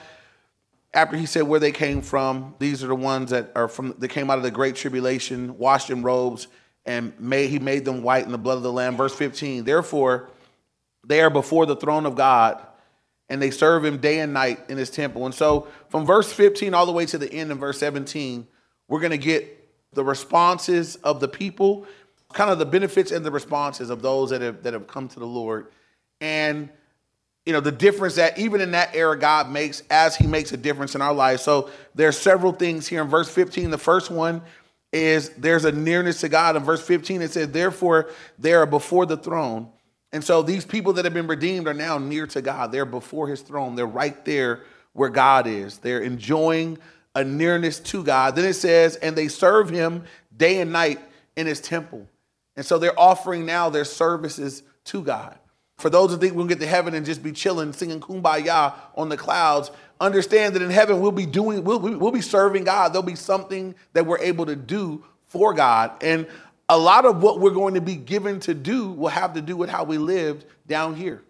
after 0.92 1.16
he 1.16 1.26
said 1.26 1.42
where 1.42 1.60
they 1.60 1.72
came 1.72 2.02
from, 2.02 2.54
these 2.58 2.82
are 2.82 2.88
the 2.88 2.94
ones 2.94 3.30
that 3.30 3.52
are 3.54 3.68
from 3.68 3.94
that 3.98 4.08
came 4.08 4.30
out 4.30 4.38
of 4.38 4.44
the 4.44 4.50
great 4.50 4.74
tribulation, 4.74 5.56
washed 5.56 5.90
in 5.90 6.02
robes, 6.02 6.48
and 6.84 7.18
made 7.20 7.50
he 7.50 7.58
made 7.58 7.84
them 7.84 8.02
white 8.02 8.24
in 8.24 8.32
the 8.32 8.38
blood 8.38 8.56
of 8.56 8.62
the 8.62 8.72
Lamb. 8.72 8.96
Verse 8.96 9.14
15. 9.14 9.64
Therefore, 9.64 10.30
they 11.06 11.20
are 11.20 11.30
before 11.30 11.66
the 11.66 11.76
throne 11.76 12.06
of 12.06 12.16
God 12.16 12.66
and 13.30 13.40
they 13.40 13.50
serve 13.50 13.84
him 13.84 13.98
day 13.98 14.18
and 14.18 14.34
night 14.34 14.58
in 14.68 14.76
his 14.76 14.90
temple. 14.90 15.24
And 15.24 15.34
so 15.34 15.68
from 15.88 16.04
verse 16.04 16.32
15 16.32 16.74
all 16.74 16.84
the 16.84 16.92
way 16.92 17.06
to 17.06 17.16
the 17.16 17.32
end 17.32 17.52
in 17.52 17.58
verse 17.58 17.78
17, 17.78 18.46
we're 18.88 19.00
going 19.00 19.12
to 19.12 19.18
get 19.18 19.56
the 19.92 20.04
responses 20.04 20.96
of 20.96 21.20
the 21.20 21.28
people, 21.28 21.86
kind 22.32 22.50
of 22.50 22.58
the 22.58 22.66
benefits 22.66 23.12
and 23.12 23.24
the 23.24 23.30
responses 23.30 23.88
of 23.88 24.02
those 24.02 24.30
that 24.30 24.42
have 24.42 24.62
that 24.64 24.72
have 24.72 24.88
come 24.88 25.08
to 25.08 25.20
the 25.20 25.26
Lord. 25.26 25.68
And 26.20 26.68
you 27.46 27.52
know, 27.52 27.60
the 27.60 27.72
difference 27.72 28.16
that 28.16 28.38
even 28.38 28.60
in 28.60 28.72
that 28.72 28.94
era 28.94 29.18
God 29.18 29.50
makes 29.50 29.82
as 29.90 30.16
he 30.16 30.26
makes 30.26 30.52
a 30.52 30.56
difference 30.56 30.94
in 30.94 31.02
our 31.02 31.14
lives. 31.14 31.42
So 31.42 31.70
there's 31.94 32.18
several 32.18 32.52
things 32.52 32.86
here 32.86 33.02
in 33.02 33.08
verse 33.08 33.28
15. 33.28 33.70
The 33.70 33.78
first 33.78 34.10
one 34.10 34.42
is 34.92 35.30
there's 35.30 35.64
a 35.64 35.72
nearness 35.72 36.20
to 36.20 36.28
God. 36.28 36.56
In 36.56 36.64
verse 36.64 36.82
15, 36.82 37.22
it 37.22 37.32
says, 37.32 37.48
Therefore, 37.48 38.10
they 38.38 38.52
are 38.52 38.66
before 38.66 39.06
the 39.06 39.16
throne 39.16 39.70
and 40.12 40.24
so 40.24 40.42
these 40.42 40.64
people 40.64 40.92
that 40.94 41.04
have 41.04 41.14
been 41.14 41.26
redeemed 41.26 41.68
are 41.68 41.74
now 41.74 41.98
near 41.98 42.26
to 42.28 42.42
God. 42.42 42.72
They're 42.72 42.84
before 42.84 43.28
his 43.28 43.42
throne. 43.42 43.76
They're 43.76 43.86
right 43.86 44.24
there 44.24 44.64
where 44.92 45.08
God 45.08 45.46
is. 45.46 45.78
They're 45.78 46.00
enjoying 46.00 46.78
a 47.14 47.22
nearness 47.22 47.78
to 47.80 48.02
God. 48.02 48.34
Then 48.34 48.44
it 48.44 48.54
says, 48.54 48.96
and 48.96 49.16
they 49.16 49.28
serve 49.28 49.70
him 49.70 50.04
day 50.36 50.60
and 50.60 50.72
night 50.72 51.00
in 51.36 51.46
his 51.46 51.60
temple. 51.60 52.08
And 52.56 52.66
so 52.66 52.78
they're 52.78 52.98
offering 52.98 53.46
now 53.46 53.70
their 53.70 53.84
services 53.84 54.62
to 54.86 55.02
God. 55.02 55.38
For 55.80 55.90
those 55.90 56.10
who 56.10 56.18
think 56.18 56.34
we'll 56.34 56.46
get 56.46 56.60
to 56.60 56.66
heaven 56.66 56.94
and 56.94 57.06
just 57.06 57.22
be 57.22 57.32
chilling, 57.32 57.72
singing 57.72 58.00
kumbaya 58.00 58.74
on 58.96 59.08
the 59.08 59.16
clouds, 59.16 59.70
understand 60.00 60.54
that 60.54 60.62
in 60.62 60.70
heaven 60.70 61.00
we'll 61.00 61.12
be 61.12 61.26
doing, 61.26 61.64
we'll, 61.64 61.78
we'll 61.78 62.10
be 62.10 62.20
serving 62.20 62.64
God. 62.64 62.92
There'll 62.92 63.02
be 63.02 63.14
something 63.16 63.74
that 63.92 64.06
we're 64.06 64.18
able 64.18 64.46
to 64.46 64.56
do 64.56 65.04
for 65.26 65.54
God. 65.54 65.92
And 66.02 66.26
a 66.68 66.78
lot 66.78 67.04
of 67.04 67.22
what 67.22 67.40
we're 67.40 67.50
going 67.50 67.74
to 67.74 67.80
be 67.80 67.96
given 67.96 68.40
to 68.40 68.54
do 68.54 68.90
will 68.92 69.08
have 69.08 69.34
to 69.34 69.40
do 69.40 69.56
with 69.56 69.70
how 69.70 69.84
we 69.84 69.98
lived 69.98 70.44
down 70.66 70.94
here. 70.94 71.22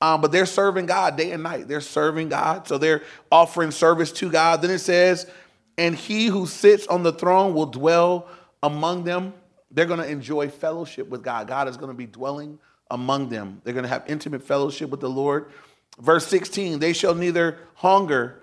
Um, 0.00 0.20
but 0.20 0.32
they're 0.32 0.46
serving 0.46 0.86
God 0.86 1.16
day 1.16 1.32
and 1.32 1.42
night. 1.42 1.68
They're 1.68 1.80
serving 1.80 2.28
God. 2.28 2.68
So 2.68 2.78
they're 2.78 3.02
offering 3.30 3.70
service 3.70 4.12
to 4.12 4.30
God. 4.30 4.62
Then 4.62 4.70
it 4.70 4.78
says, 4.78 5.30
and 5.78 5.94
he 5.94 6.26
who 6.26 6.46
sits 6.46 6.86
on 6.86 7.02
the 7.02 7.12
throne 7.12 7.54
will 7.54 7.66
dwell 7.66 8.28
among 8.62 9.04
them. 9.04 9.34
They're 9.70 9.86
going 9.86 10.00
to 10.00 10.08
enjoy 10.08 10.48
fellowship 10.48 11.08
with 11.08 11.22
God. 11.22 11.48
God 11.48 11.68
is 11.68 11.76
going 11.76 11.90
to 11.90 11.96
be 11.96 12.06
dwelling 12.06 12.58
among 12.90 13.28
them. 13.28 13.60
They're 13.64 13.74
going 13.74 13.84
to 13.84 13.88
have 13.88 14.04
intimate 14.06 14.42
fellowship 14.42 14.90
with 14.90 15.00
the 15.00 15.10
Lord. 15.10 15.50
Verse 15.98 16.26
16, 16.26 16.78
they 16.78 16.92
shall 16.92 17.14
neither 17.14 17.58
hunger 17.74 18.40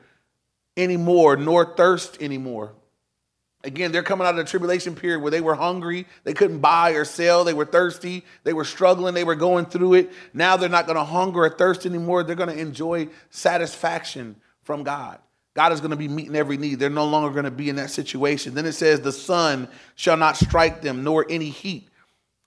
anymore 0.78 1.36
nor 1.36 1.76
thirst 1.76 2.22
anymore. 2.22 2.74
Again, 3.64 3.92
they're 3.92 4.02
coming 4.02 4.26
out 4.26 4.32
of 4.32 4.38
the 4.38 4.44
tribulation 4.44 4.96
period 4.96 5.22
where 5.22 5.30
they 5.30 5.42
were 5.42 5.54
hungry, 5.54 6.08
they 6.24 6.34
couldn't 6.34 6.60
buy 6.60 6.92
or 6.92 7.06
sell, 7.06 7.44
they 7.44 7.54
were 7.54 7.66
thirsty, 7.66 8.26
they 8.44 8.54
were 8.54 8.66
struggling, 8.66 9.14
they 9.14 9.24
were 9.24 9.36
going 9.36 9.66
through 9.66 9.96
it. 9.96 10.12
Now 10.34 10.58
they're 10.58 10.70
not 10.70 10.88
going 10.88 10.98
to 10.98 11.04
hunger 11.04 11.42
or 11.42 11.50
thirst 11.50 11.86
anymore. 11.86 12.24
They're 12.24 12.36
going 12.36 12.50
to 12.50 12.60
enjoy 12.60 13.10
satisfaction 13.30 14.36
from 14.64 14.84
God. 14.84 15.20
God 15.54 15.74
is 15.74 15.82
going 15.82 15.92
to 15.92 15.98
be 15.98 16.08
meeting 16.08 16.36
every 16.36 16.58
need. 16.58 16.80
They're 16.80 16.90
no 16.90 17.06
longer 17.06 17.30
going 17.30 17.46
to 17.46 17.52
be 17.52 17.70
in 17.70 17.76
that 17.76 17.92
situation. 17.92 18.56
Then 18.56 18.66
it 18.66 18.72
says, 18.72 19.02
The 19.02 19.12
sun 19.12 19.68
shall 19.96 20.18
not 20.18 20.38
strike 20.38 20.82
them, 20.82 21.04
nor 21.04 21.26
any 21.30 21.50
heat. 21.50 21.90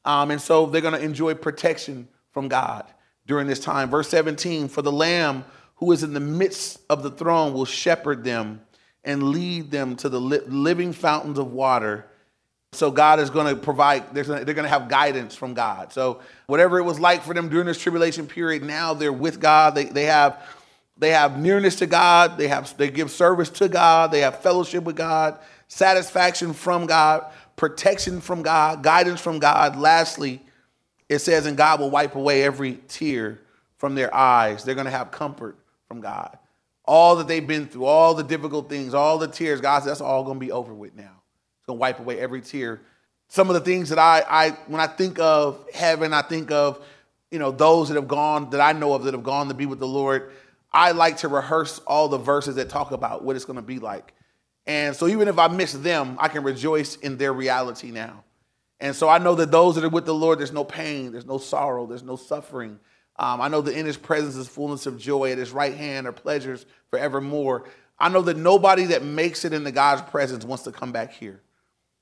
Um, 0.04 0.30
and 0.30 0.40
so 0.40 0.66
they're 0.66 0.80
going 0.80 0.94
to 0.94 1.02
enjoy 1.02 1.34
protection 1.34 2.08
from 2.32 2.48
God 2.48 2.84
during 3.26 3.46
this 3.46 3.60
time. 3.60 3.90
Verse 3.90 4.08
17 4.08 4.68
For 4.68 4.82
the 4.82 4.92
Lamb 4.92 5.44
who 5.76 5.92
is 5.92 6.02
in 6.02 6.14
the 6.14 6.20
midst 6.20 6.80
of 6.88 7.02
the 7.02 7.10
throne 7.10 7.52
will 7.52 7.64
shepherd 7.64 8.24
them 8.24 8.60
and 9.02 9.22
lead 9.22 9.70
them 9.70 9.96
to 9.96 10.08
the 10.08 10.20
li- 10.20 10.40
living 10.46 10.92
fountains 10.92 11.38
of 11.38 11.52
water. 11.52 12.06
So 12.72 12.90
God 12.90 13.20
is 13.20 13.30
going 13.30 13.54
to 13.54 13.60
provide, 13.60 14.14
they're 14.14 14.24
going 14.24 14.44
to 14.44 14.68
have 14.68 14.88
guidance 14.88 15.34
from 15.34 15.54
God. 15.54 15.92
So 15.92 16.20
whatever 16.46 16.78
it 16.78 16.84
was 16.84 16.98
like 16.98 17.22
for 17.22 17.34
them 17.34 17.48
during 17.48 17.66
this 17.66 17.78
tribulation 17.78 18.26
period, 18.26 18.62
now 18.62 18.94
they're 18.94 19.12
with 19.12 19.40
God. 19.40 19.74
They, 19.74 19.84
they 19.84 20.04
have 20.04 20.42
they 20.96 21.10
have 21.10 21.38
nearness 21.38 21.76
to 21.76 21.86
God. 21.86 22.38
They 22.38 22.48
have 22.48 22.76
they 22.76 22.88
give 22.88 23.10
service 23.10 23.50
to 23.50 23.68
God. 23.68 24.12
They 24.12 24.20
have 24.20 24.40
fellowship 24.40 24.84
with 24.84 24.96
God, 24.96 25.38
satisfaction 25.66 26.52
from 26.52 26.86
God, 26.86 27.32
protection 27.56 28.20
from 28.20 28.42
God, 28.42 28.82
guidance 28.82 29.20
from 29.20 29.38
God. 29.38 29.76
Lastly, 29.76 30.42
it 31.08 31.20
says, 31.20 31.46
and 31.46 31.56
God 31.56 31.80
will 31.80 31.90
wipe 31.90 32.14
away 32.14 32.42
every 32.42 32.80
tear 32.88 33.40
from 33.76 33.94
their 33.94 34.14
eyes. 34.14 34.64
They're 34.64 34.74
going 34.74 34.86
to 34.86 34.90
have 34.90 35.10
comfort 35.10 35.58
from 35.88 36.00
God 36.00 36.38
all 36.84 37.16
that 37.16 37.28
they've 37.28 37.46
been 37.46 37.66
through, 37.66 37.84
all 37.84 38.14
the 38.14 38.22
difficult 38.22 38.68
things, 38.68 38.94
all 38.94 39.18
the 39.18 39.28
tears, 39.28 39.60
God 39.60 39.80
said, 39.80 39.90
that's 39.90 40.00
all 40.00 40.24
going 40.24 40.38
to 40.38 40.44
be 40.44 40.52
over 40.52 40.74
with 40.74 40.94
now. 40.94 41.22
It's 41.58 41.66
going 41.66 41.78
to 41.78 41.80
wipe 41.80 41.98
away 41.98 42.20
every 42.20 42.40
tear. 42.40 42.82
Some 43.28 43.48
of 43.48 43.54
the 43.54 43.60
things 43.60 43.88
that 43.88 43.98
I, 43.98 44.22
I, 44.28 44.50
when 44.66 44.80
I 44.80 44.86
think 44.86 45.18
of 45.18 45.64
heaven, 45.72 46.12
I 46.12 46.22
think 46.22 46.50
of, 46.50 46.84
you 47.30 47.38
know, 47.38 47.50
those 47.50 47.88
that 47.88 47.94
have 47.94 48.06
gone, 48.06 48.50
that 48.50 48.60
I 48.60 48.72
know 48.72 48.92
of 48.92 49.04
that 49.04 49.14
have 49.14 49.22
gone 49.22 49.48
to 49.48 49.54
be 49.54 49.66
with 49.66 49.78
the 49.78 49.86
Lord. 49.86 50.30
I 50.72 50.92
like 50.92 51.18
to 51.18 51.28
rehearse 51.28 51.78
all 51.86 52.08
the 52.08 52.18
verses 52.18 52.56
that 52.56 52.68
talk 52.68 52.90
about 52.90 53.24
what 53.24 53.34
it's 53.34 53.46
going 53.46 53.56
to 53.56 53.62
be 53.62 53.78
like. 53.78 54.12
And 54.66 54.96
so 54.96 55.06
even 55.08 55.28
if 55.28 55.38
I 55.38 55.48
miss 55.48 55.72
them, 55.72 56.16
I 56.18 56.28
can 56.28 56.42
rejoice 56.42 56.96
in 56.96 57.16
their 57.16 57.32
reality 57.32 57.90
now. 57.90 58.24
And 58.80 58.96
so 58.96 59.08
I 59.08 59.18
know 59.18 59.34
that 59.36 59.50
those 59.50 59.76
that 59.76 59.84
are 59.84 59.88
with 59.88 60.06
the 60.06 60.14
Lord, 60.14 60.38
there's 60.38 60.52
no 60.52 60.64
pain, 60.64 61.12
there's 61.12 61.26
no 61.26 61.38
sorrow, 61.38 61.86
there's 61.86 62.02
no 62.02 62.16
suffering. 62.16 62.78
Um, 63.16 63.40
I 63.40 63.48
know 63.48 63.60
that 63.60 63.78
in 63.78 63.86
his 63.86 63.96
presence 63.96 64.36
is 64.36 64.48
fullness 64.48 64.86
of 64.86 64.98
joy. 64.98 65.32
At 65.32 65.38
his 65.38 65.52
right 65.52 65.74
hand 65.74 66.06
are 66.06 66.12
pleasures 66.12 66.66
forevermore. 66.90 67.64
I 67.98 68.08
know 68.08 68.22
that 68.22 68.36
nobody 68.36 68.86
that 68.86 69.04
makes 69.04 69.44
it 69.44 69.52
into 69.52 69.70
God's 69.70 70.02
presence 70.02 70.44
wants 70.44 70.64
to 70.64 70.72
come 70.72 70.90
back 70.90 71.12
here. 71.12 71.40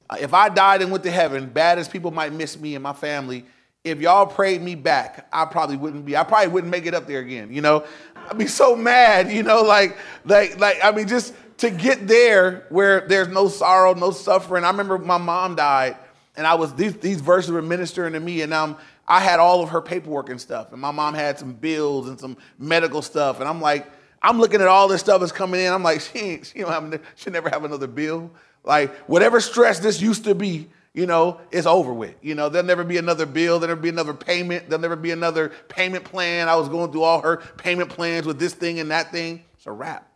Uh, 0.09 0.17
if 0.21 0.33
I 0.33 0.49
died 0.49 0.81
and 0.83 0.91
went 0.91 1.05
to 1.05 1.11
heaven, 1.11 1.47
bad 1.47 1.79
as 1.79 1.89
people 1.89 2.11
might 2.11 2.33
miss 2.33 2.59
me 2.59 2.75
and 2.75 2.83
my 2.83 2.95
family, 2.95 3.45
if 3.85 4.01
y'all 4.01 4.27
prayed 4.27 4.63
me 4.63 4.75
back, 4.75 5.29
I 5.33 5.45
probably 5.45 5.77
wouldn't 5.77 6.07
be. 6.07 6.17
I 6.17 6.25
probably 6.25 6.49
wouldn't 6.49 6.71
make 6.71 6.87
it 6.87 6.95
up 6.95 7.07
there 7.07 7.21
again. 7.21 7.53
You 7.53 7.61
know, 7.61 7.85
I'd 8.31 8.39
be 8.39 8.47
so 8.47 8.77
mad. 8.77 9.31
You 9.31 9.43
know, 9.43 9.63
like, 9.63 9.97
like, 10.25 10.59
like. 10.59 10.79
I 10.83 10.93
mean, 10.93 11.09
just 11.09 11.35
to 11.63 11.71
get 11.71 12.09
there 12.09 12.67
where 12.71 13.07
there's 13.07 13.29
no 13.29 13.49
sorrow, 13.49 13.95
no 13.95 14.11
suffering. 14.11 14.65
I 14.65 14.71
remember 14.71 14.99
my 14.99 15.17
mom 15.17 15.55
died, 15.55 15.97
and 16.37 16.45
I 16.47 16.55
was 16.55 16.75
these 16.75 16.97
these 16.97 17.21
verses 17.21 17.53
were 17.53 17.63
ministering 17.63 18.13
to 18.15 18.21
me, 18.21 18.43
and 18.43 18.53
I'm 18.53 18.77
I 19.07 19.21
had 19.21 19.39
all 19.39 19.63
of 19.63 19.71
her 19.71 19.81
paperwork 19.81 20.29
and 20.29 20.41
stuff, 20.41 20.73
and 20.73 20.81
my 20.81 20.91
mom 20.91 21.15
had 21.15 21.39
some 21.39 21.53
bills 21.53 22.09
and 22.09 22.19
some 22.19 22.37
medical 22.59 23.01
stuff, 23.01 23.39
and 23.39 23.49
I'm 23.49 23.61
like, 23.61 23.91
I'm 24.21 24.39
looking 24.39 24.61
at 24.61 24.67
all 24.67 24.89
this 24.89 25.01
stuff 25.01 25.21
that's 25.21 25.33
coming 25.33 25.61
in. 25.61 25.73
I'm 25.73 25.85
like, 25.85 26.01
she 26.13 26.41
she 26.43 26.59
don't 26.61 26.71
have, 26.93 27.01
she 27.15 27.31
never 27.31 27.49
have 27.49 27.65
another 27.65 27.87
bill. 27.87 28.31
Like 28.65 28.93
whatever 29.09 29.41
stress 29.41 29.79
this 29.79 30.03
used 30.03 30.25
to 30.25 30.35
be, 30.35 30.69
you 30.95 31.07
know, 31.07 31.41
it's 31.53 31.67
over 31.67 31.93
with. 31.93 32.17
You 32.23 32.35
know, 32.35 32.49
there'll 32.49 32.67
never 32.67 32.83
be 32.83 32.99
another 32.99 33.27
bill. 33.27 33.61
There'll 33.61 33.77
never 33.77 33.81
be 33.83 33.89
another 33.89 34.15
payment. 34.15 34.69
There'll 34.69 34.83
never 34.83 34.97
be 34.97 35.13
another 35.13 35.53
payment 35.69 36.03
plan. 36.03 36.49
I 36.49 36.57
was 36.57 36.69
going 36.69 36.91
through 36.91 37.03
all 37.03 37.21
her 37.21 37.37
payment 37.57 37.89
plans 37.89 38.27
with 38.27 38.41
this 38.41 38.53
thing 38.53 38.81
and 38.81 38.91
that 38.91 39.13
thing. 39.13 39.45
It's 39.55 39.67
a 39.67 39.73
wrap. 39.73 40.09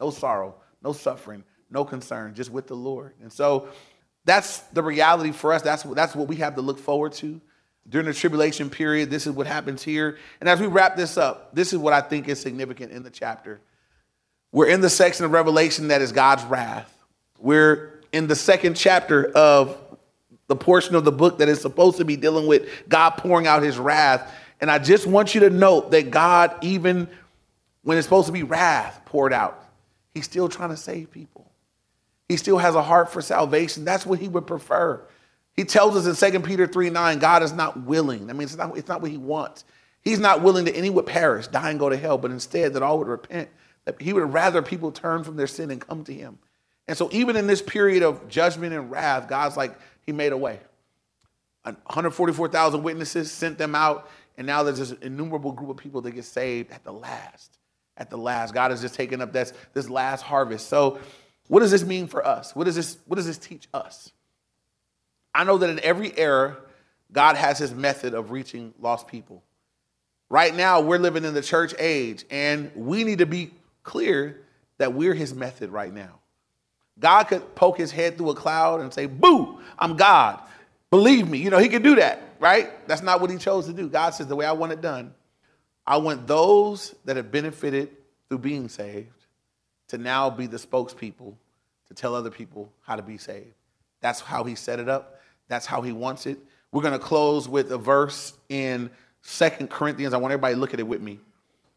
No 0.00 0.10
sorrow, 0.10 0.56
no 0.82 0.92
suffering, 0.92 1.44
no 1.70 1.84
concern, 1.84 2.34
just 2.34 2.50
with 2.50 2.66
the 2.66 2.74
Lord. 2.74 3.14
And 3.22 3.32
so 3.32 3.68
that's 4.24 4.58
the 4.72 4.82
reality 4.82 5.32
for 5.32 5.52
us. 5.52 5.62
That's 5.62 5.82
that's 5.82 6.14
what 6.14 6.28
we 6.28 6.36
have 6.36 6.54
to 6.56 6.60
look 6.60 6.78
forward 6.78 7.12
to 7.14 7.40
during 7.88 8.06
the 8.06 8.14
tribulation 8.14 8.68
period. 8.70 9.10
This 9.10 9.26
is 9.26 9.32
what 9.32 9.46
happens 9.46 9.82
here. 9.82 10.18
And 10.40 10.48
as 10.48 10.60
we 10.60 10.66
wrap 10.66 10.96
this 10.96 11.16
up, 11.16 11.54
this 11.54 11.72
is 11.72 11.78
what 11.78 11.92
I 11.92 12.00
think 12.00 12.28
is 12.28 12.40
significant 12.40 12.92
in 12.92 13.02
the 13.02 13.10
chapter. 13.10 13.60
We're 14.52 14.68
in 14.68 14.80
the 14.80 14.90
section 14.90 15.24
of 15.24 15.32
Revelation 15.32 15.88
that 15.88 16.02
is 16.02 16.12
God's 16.12 16.44
wrath. 16.44 16.94
We're 17.38 18.00
in 18.12 18.26
the 18.26 18.36
second 18.36 18.74
chapter 18.74 19.30
of 19.32 19.76
the 20.46 20.56
portion 20.56 20.94
of 20.94 21.04
the 21.04 21.12
book 21.12 21.38
that 21.38 21.48
is 21.48 21.60
supposed 21.60 21.98
to 21.98 22.04
be 22.04 22.16
dealing 22.16 22.46
with 22.46 22.68
God 22.88 23.10
pouring 23.10 23.46
out 23.46 23.62
his 23.62 23.78
wrath. 23.78 24.34
And 24.60 24.70
I 24.70 24.78
just 24.78 25.06
want 25.06 25.34
you 25.34 25.40
to 25.42 25.50
note 25.50 25.90
that 25.90 26.10
God, 26.10 26.54
even 26.62 27.08
when 27.82 27.98
it's 27.98 28.06
supposed 28.06 28.26
to 28.26 28.32
be 28.32 28.42
wrath 28.42 29.02
poured 29.04 29.32
out, 29.32 29.67
he's 30.18 30.24
still 30.24 30.48
trying 30.48 30.70
to 30.70 30.76
save 30.76 31.10
people. 31.10 31.50
He 32.28 32.36
still 32.36 32.58
has 32.58 32.74
a 32.74 32.82
heart 32.82 33.10
for 33.10 33.22
salvation. 33.22 33.84
That's 33.84 34.04
what 34.04 34.18
he 34.18 34.28
would 34.28 34.46
prefer. 34.46 35.02
He 35.54 35.64
tells 35.64 35.96
us 35.96 36.22
in 36.22 36.32
2 36.32 36.40
Peter 36.40 36.66
3 36.66 36.90
9, 36.90 37.18
God 37.18 37.42
is 37.42 37.52
not 37.52 37.84
willing. 37.84 38.28
I 38.28 38.32
mean, 38.32 38.42
it's 38.42 38.56
not, 38.56 38.76
it's 38.76 38.88
not 38.88 39.00
what 39.00 39.10
he 39.10 39.16
wants. 39.16 39.64
He's 40.02 40.18
not 40.18 40.42
willing 40.42 40.64
that 40.66 40.76
any 40.76 40.90
would 40.90 41.06
perish, 41.06 41.48
die 41.48 41.70
and 41.70 41.78
go 41.78 41.88
to 41.88 41.96
hell, 41.96 42.18
but 42.18 42.30
instead 42.30 42.74
that 42.74 42.82
all 42.82 42.98
would 42.98 43.08
repent. 43.08 43.48
That 43.84 44.00
he 44.00 44.12
would 44.12 44.32
rather 44.32 44.62
people 44.62 44.92
turn 44.92 45.24
from 45.24 45.36
their 45.36 45.46
sin 45.46 45.70
and 45.70 45.80
come 45.80 46.04
to 46.04 46.12
him. 46.12 46.38
And 46.86 46.96
so, 46.96 47.08
even 47.12 47.36
in 47.36 47.46
this 47.46 47.60
period 47.60 48.02
of 48.02 48.28
judgment 48.28 48.72
and 48.72 48.90
wrath, 48.90 49.28
God's 49.28 49.56
like, 49.56 49.78
He 50.06 50.12
made 50.12 50.32
a 50.32 50.36
way. 50.36 50.60
144,000 51.64 52.82
witnesses 52.82 53.30
sent 53.30 53.58
them 53.58 53.74
out, 53.74 54.08
and 54.38 54.46
now 54.46 54.62
there's 54.62 54.78
this 54.78 54.92
innumerable 54.92 55.52
group 55.52 55.68
of 55.68 55.76
people 55.76 56.00
that 56.02 56.12
get 56.12 56.24
saved 56.24 56.72
at 56.72 56.82
the 56.84 56.92
last. 56.92 57.57
At 57.98 58.08
the 58.08 58.16
last. 58.16 58.54
God 58.54 58.72
is 58.72 58.80
just 58.80 58.94
taking 58.94 59.20
up 59.20 59.32
this, 59.32 59.52
this 59.74 59.90
last 59.90 60.22
harvest. 60.22 60.68
So, 60.68 60.98
what 61.48 61.60
does 61.60 61.70
this 61.70 61.84
mean 61.84 62.06
for 62.06 62.26
us? 62.26 62.54
What 62.54 62.64
does 62.64 62.76
this, 62.76 62.98
what 63.06 63.16
does 63.16 63.26
this 63.26 63.38
teach 63.38 63.68
us? 63.74 64.12
I 65.34 65.44
know 65.44 65.58
that 65.58 65.70
in 65.70 65.80
every 65.80 66.16
era, 66.16 66.56
God 67.12 67.36
has 67.36 67.58
his 67.58 67.74
method 67.74 68.14
of 68.14 68.30
reaching 68.30 68.74
lost 68.80 69.08
people. 69.08 69.42
Right 70.30 70.54
now, 70.54 70.80
we're 70.80 70.98
living 70.98 71.24
in 71.24 71.32
the 71.32 71.42
church 71.42 71.74
age, 71.78 72.24
and 72.30 72.70
we 72.74 73.02
need 73.02 73.18
to 73.18 73.26
be 73.26 73.50
clear 73.82 74.42
that 74.76 74.92
we're 74.92 75.14
his 75.14 75.34
method 75.34 75.70
right 75.70 75.92
now. 75.92 76.20
God 76.98 77.24
could 77.24 77.54
poke 77.54 77.78
his 77.78 77.90
head 77.90 78.18
through 78.18 78.30
a 78.30 78.34
cloud 78.34 78.80
and 78.80 78.92
say, 78.92 79.06
Boo, 79.06 79.60
I'm 79.78 79.96
God. 79.96 80.40
Believe 80.90 81.28
me. 81.28 81.38
You 81.38 81.50
know, 81.50 81.58
he 81.58 81.68
could 81.68 81.82
do 81.82 81.96
that, 81.96 82.22
right? 82.40 82.86
That's 82.86 83.02
not 83.02 83.20
what 83.20 83.30
he 83.30 83.38
chose 83.38 83.66
to 83.66 83.72
do. 83.72 83.88
God 83.88 84.10
says, 84.10 84.26
The 84.26 84.36
way 84.36 84.44
I 84.44 84.52
want 84.52 84.72
it 84.72 84.80
done, 84.80 85.14
I 85.88 85.96
want 85.96 86.26
those 86.26 86.94
that 87.06 87.16
have 87.16 87.32
benefited 87.32 87.88
through 88.28 88.40
being 88.40 88.68
saved 88.68 89.08
to 89.88 89.96
now 89.96 90.28
be 90.28 90.46
the 90.46 90.58
spokespeople 90.58 91.32
to 91.86 91.94
tell 91.94 92.14
other 92.14 92.30
people 92.30 92.70
how 92.82 92.96
to 92.96 93.02
be 93.02 93.16
saved. 93.16 93.54
That's 94.02 94.20
how 94.20 94.44
he 94.44 94.54
set 94.54 94.80
it 94.80 94.90
up. 94.90 95.18
That's 95.48 95.64
how 95.64 95.80
he 95.80 95.92
wants 95.92 96.26
it. 96.26 96.38
We're 96.72 96.82
going 96.82 96.92
to 96.92 96.98
close 96.98 97.48
with 97.48 97.72
a 97.72 97.78
verse 97.78 98.34
in 98.50 98.90
Second 99.22 99.70
Corinthians. 99.70 100.12
I 100.12 100.18
want 100.18 100.32
everybody 100.32 100.56
to 100.56 100.60
look 100.60 100.74
at 100.74 100.80
it 100.80 100.86
with 100.86 101.00
me. 101.00 101.20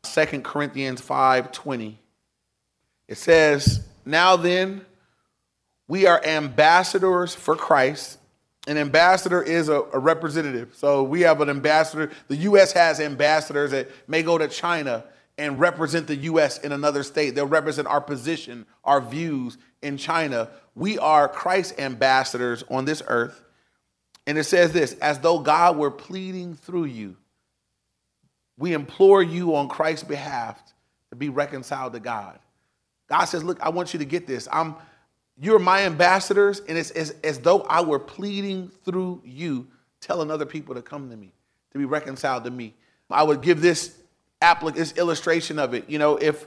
Second 0.04 0.43
Corinthians 0.43 1.00
5:20. 1.00 1.97
It 3.08 3.17
says, 3.17 3.88
"Now 4.04 4.36
then, 4.36 4.86
we 5.88 6.06
are 6.06 6.21
ambassadors 6.26 7.34
for 7.34 7.56
Christ. 7.56 8.17
An 8.67 8.78
ambassador 8.78 9.41
is 9.41 9.69
a, 9.69 9.82
a, 9.93 9.97
representative. 9.97 10.74
So 10.76 11.04
we 11.04 11.21
have 11.21 11.41
an 11.41 11.50
ambassador. 11.50 12.12
The 12.28 12.36
U.S. 12.38 12.71
has 12.74 13.00
ambassadors 13.00 13.71
that 13.71 13.89
may 14.08 14.21
go 14.21 14.38
to 14.38 14.47
China 14.47 15.04
and 15.38 15.60
represent 15.60 16.06
the 16.06 16.15
U.S. 16.17 16.60
in 16.60 16.71
another 16.71 17.02
state. 17.02 17.32
They'll 17.32 17.47
represent 17.47 17.88
our 17.88 18.02
position, 18.02 18.67
our 18.84 19.02
views 19.02 19.58
in 19.82 19.97
China. 19.97 20.50
We 20.76 21.00
are 21.00 21.28
Christ 21.28 21.80
ambassadors 21.80 22.63
on 22.69 22.86
this 22.86 23.02
earth. 23.08 23.43
And 24.28 24.38
it 24.38 24.43
says 24.43 24.71
this 24.71 24.93
as 24.95 25.17
though 25.19 25.39
God 25.39 25.78
were 25.78 25.89
pleading 25.89 26.54
through 26.54 26.86
you. 26.86 27.17
We 28.58 28.74
implore 28.74 29.24
you 29.24 29.56
on 29.56 29.69
Christ's 29.69 30.04
behalf 30.04 30.62
to 31.10 31.15
be 31.15 31.30
reconciled 31.30 31.93
to 31.93 32.00
God. 32.00 32.38
God 33.10 33.26
says, 33.26 33.43
Look, 33.43 33.60
I 33.60 33.69
want 33.69 33.93
you 33.93 34.00
to 34.00 34.06
get 34.06 34.28
this. 34.28 34.47
I'm 34.52 34.76
you're 35.41 35.60
my 35.60 35.82
ambassadors, 35.82 36.62
and 36.69 36.77
it's 36.77 36.91
as, 36.91 37.15
as 37.23 37.39
though 37.39 37.62
I 37.62 37.82
were 37.82 37.99
pleading 37.99 38.71
through 38.86 39.21
you, 39.25 39.67
telling 39.99 40.30
other 40.30 40.45
people 40.45 40.75
to 40.75 40.84
come 40.84 41.10
to 41.10 41.17
me, 41.17 41.34
to 41.71 41.80
be 41.80 41.86
reconciled 41.86 42.43
to 42.43 42.51
me. 42.51 42.75
I 43.10 43.23
would 43.23 43.41
give 43.41 43.60
this 43.60 43.97
applic- 44.41 44.75
this 44.75 44.93
illustration 44.97 45.58
of 45.58 45.73
it. 45.73 45.89
You 45.89 45.99
know, 45.99 46.17
if 46.17 46.45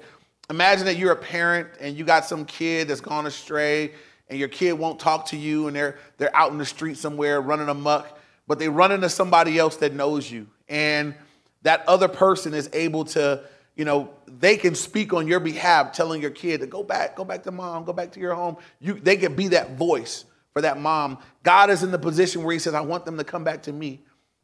imagine 0.49 0.87
that 0.87 0.97
you're 0.97 1.13
a 1.13 1.17
parent 1.17 1.69
and 1.81 1.97
you 1.97 2.05
got 2.05 2.25
some 2.25 2.45
kid 2.45 2.89
that's 2.89 3.01
gone 3.01 3.27
astray 3.27 3.93
and 4.29 4.39
your 4.39 4.49
kid 4.49 4.73
won't 4.75 5.01
talk 5.01 5.27
to 5.27 5.37
you 5.37 5.67
and 5.67 5.77
they're 5.77 5.99
they're 6.17 6.35
out 6.35 6.53
in 6.53 6.59
the 6.59 6.65
street 6.65 6.97
somewhere 6.97 7.41
running 7.41 7.69
amuck, 7.69 8.19
but 8.47 8.59
they 8.59 8.69
run 8.69 8.93
into 8.93 9.09
somebody 9.09 9.59
else 9.59 9.77
that 9.79 9.93
knows 9.93 10.31
you. 10.31 10.47
And 10.69 11.15
that 11.63 11.87
other 11.89 12.09
person 12.09 12.55
is 12.55 12.71
able 12.73 13.05
to, 13.07 13.43
you 13.77 13.85
know, 13.85 14.11
they 14.27 14.57
can 14.57 14.75
speak 14.75 15.13
on 15.13 15.27
your 15.27 15.41
behalf, 15.41 15.93
telling 15.93 16.23
your 16.23 16.31
kid 16.31 16.61
to 16.61 16.67
go 16.67 16.83
back, 16.83 17.17
go 17.17 17.25
back 17.25 17.43
to 17.45 17.51
mom, 17.51 17.85
go 17.85 17.93
back 17.93 18.13
to 18.13 18.21
your 18.21 18.35
home. 18.35 18.57
You 18.81 18.95
they 18.95 19.17
can 19.17 19.35
be 19.35 19.49
that 19.49 19.77
voice 19.77 20.25
for 20.53 20.63
that 20.63 20.81
mom. 20.81 21.19
God 21.43 21.71
is 21.71 21.83
in 21.83 21.91
the 21.91 21.99
position 21.99 22.45
where 22.45 22.53
he 22.53 22.59
says, 22.59 22.75
I 22.75 22.81
want 22.81 23.05
them 23.05 23.19
to 23.19 23.25
come 23.25 23.43
back 23.45 23.63
to 23.65 23.73
me. 23.73 24.01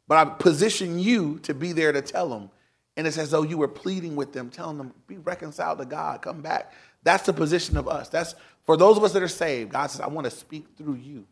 But 0.07 0.17
I 0.17 0.25
position 0.25 0.99
you 0.99 1.39
to 1.43 1.53
be 1.53 1.71
there 1.71 1.93
to 1.93 2.01
tell 2.01 2.27
them. 2.29 2.49
And 2.97 3.07
it's 3.07 3.17
as 3.17 3.31
though 3.31 3.43
you 3.43 3.57
were 3.57 3.69
pleading 3.69 4.17
with 4.17 4.33
them, 4.33 4.49
telling 4.49 4.77
them, 4.77 4.93
be 5.07 5.17
reconciled 5.17 5.79
to 5.79 5.85
God, 5.85 6.21
come 6.21 6.41
back. 6.41 6.73
That's 7.03 7.25
the 7.25 7.31
position 7.31 7.77
of 7.77 7.87
us. 7.87 8.09
That's 8.09 8.35
for 8.65 8.75
those 8.75 8.97
of 8.97 9.03
us 9.05 9.13
that 9.13 9.23
are 9.23 9.29
saved. 9.29 9.71
God 9.71 9.87
says, 9.87 10.01
I 10.01 10.07
want 10.07 10.25
to 10.25 10.31
speak 10.31 10.67
through 10.77 10.95
you. 10.95 11.25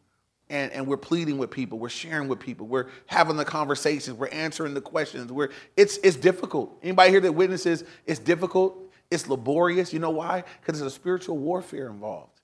And, 0.50 0.72
and 0.72 0.88
we're 0.88 0.98
pleading 0.98 1.38
with 1.38 1.52
people, 1.52 1.78
we're 1.78 1.90
sharing 1.90 2.28
with 2.28 2.40
people, 2.40 2.66
we're 2.66 2.88
having 3.06 3.38
the 3.38 3.46
conversations, 3.46 4.18
we're 4.18 4.30
answering 4.30 4.74
the 4.74 4.82
questions. 4.82 5.32
We're 5.32 5.52
it's 5.78 5.98
it's 5.98 6.16
difficult. 6.16 6.80
Anybody 6.82 7.12
here 7.12 7.20
that 7.22 7.34
witnesses 7.34 7.84
it's 8.08 8.20
difficult, 8.20 8.92
it's 9.12 9.28
laborious. 9.28 9.94
You 9.94 10.00
know 10.00 10.10
why? 10.10 10.44
Because 10.60 10.80
there's 10.80 10.92
a 10.92 10.96
spiritual 10.96 11.38
warfare 11.38 11.88
involved. 11.88 12.42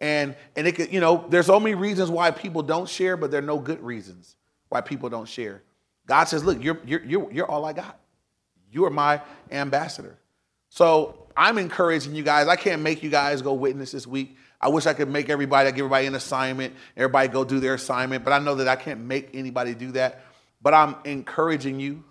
And 0.00 0.34
and 0.56 0.66
it 0.66 0.72
could, 0.72 0.92
you 0.92 1.00
know, 1.00 1.26
there's 1.28 1.46
so 1.46 1.60
many 1.60 1.74
reasons 1.74 2.10
why 2.10 2.30
people 2.30 2.62
don't 2.62 2.88
share, 2.88 3.16
but 3.16 3.30
there 3.30 3.40
are 3.40 3.46
no 3.46 3.58
good 3.58 3.82
reasons 3.82 4.36
why 4.70 4.80
people 4.80 5.10
don't 5.10 5.28
share. 5.28 5.62
God 6.06 6.24
says, 6.24 6.44
look, 6.44 6.62
you're 6.62 6.78
you're 6.86 7.04
you're, 7.04 7.32
you're 7.32 7.50
all 7.50 7.64
I 7.66 7.74
got. 7.74 8.00
You 8.72 8.86
are 8.86 8.90
my 8.90 9.20
ambassador. 9.50 10.18
So 10.70 11.26
I'm 11.36 11.58
encouraging 11.58 12.14
you 12.14 12.22
guys. 12.22 12.48
I 12.48 12.56
can't 12.56 12.82
make 12.82 13.02
you 13.02 13.10
guys 13.10 13.42
go 13.42 13.52
witness 13.52 13.92
this 13.92 14.06
week. 14.06 14.36
I 14.64 14.68
wish 14.68 14.86
I 14.86 14.94
could 14.94 15.10
make 15.10 15.28
everybody, 15.28 15.70
give 15.72 15.80
everybody 15.80 16.06
an 16.06 16.14
assignment, 16.14 16.72
everybody 16.96 17.28
go 17.28 17.44
do 17.44 17.60
their 17.60 17.74
assignment, 17.74 18.24
but 18.24 18.32
I 18.32 18.38
know 18.38 18.54
that 18.54 18.66
I 18.66 18.76
can't 18.76 19.00
make 19.00 19.28
anybody 19.34 19.74
do 19.74 19.92
that. 19.92 20.24
But 20.62 20.72
I'm 20.72 20.96
encouraging 21.04 21.80
you. 21.80 22.02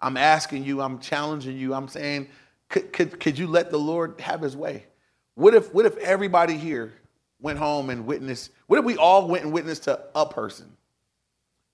I'm 0.00 0.16
asking 0.16 0.64
you, 0.64 0.80
I'm 0.80 1.00
challenging 1.00 1.58
you. 1.58 1.74
I'm 1.74 1.86
saying, 1.86 2.28
could, 2.70 2.94
could, 2.94 3.20
could 3.20 3.38
you 3.38 3.46
let 3.46 3.70
the 3.70 3.76
Lord 3.76 4.18
have 4.20 4.40
his 4.40 4.56
way? 4.56 4.86
What 5.34 5.52
if, 5.52 5.74
what 5.74 5.84
if 5.84 5.98
everybody 5.98 6.56
here 6.56 6.94
went 7.42 7.58
home 7.58 7.90
and 7.90 8.06
witnessed? 8.06 8.52
What 8.68 8.78
if 8.78 8.86
we 8.86 8.96
all 8.96 9.28
went 9.28 9.44
and 9.44 9.52
witnessed 9.52 9.84
to 9.84 10.00
a 10.14 10.24
person? 10.24 10.78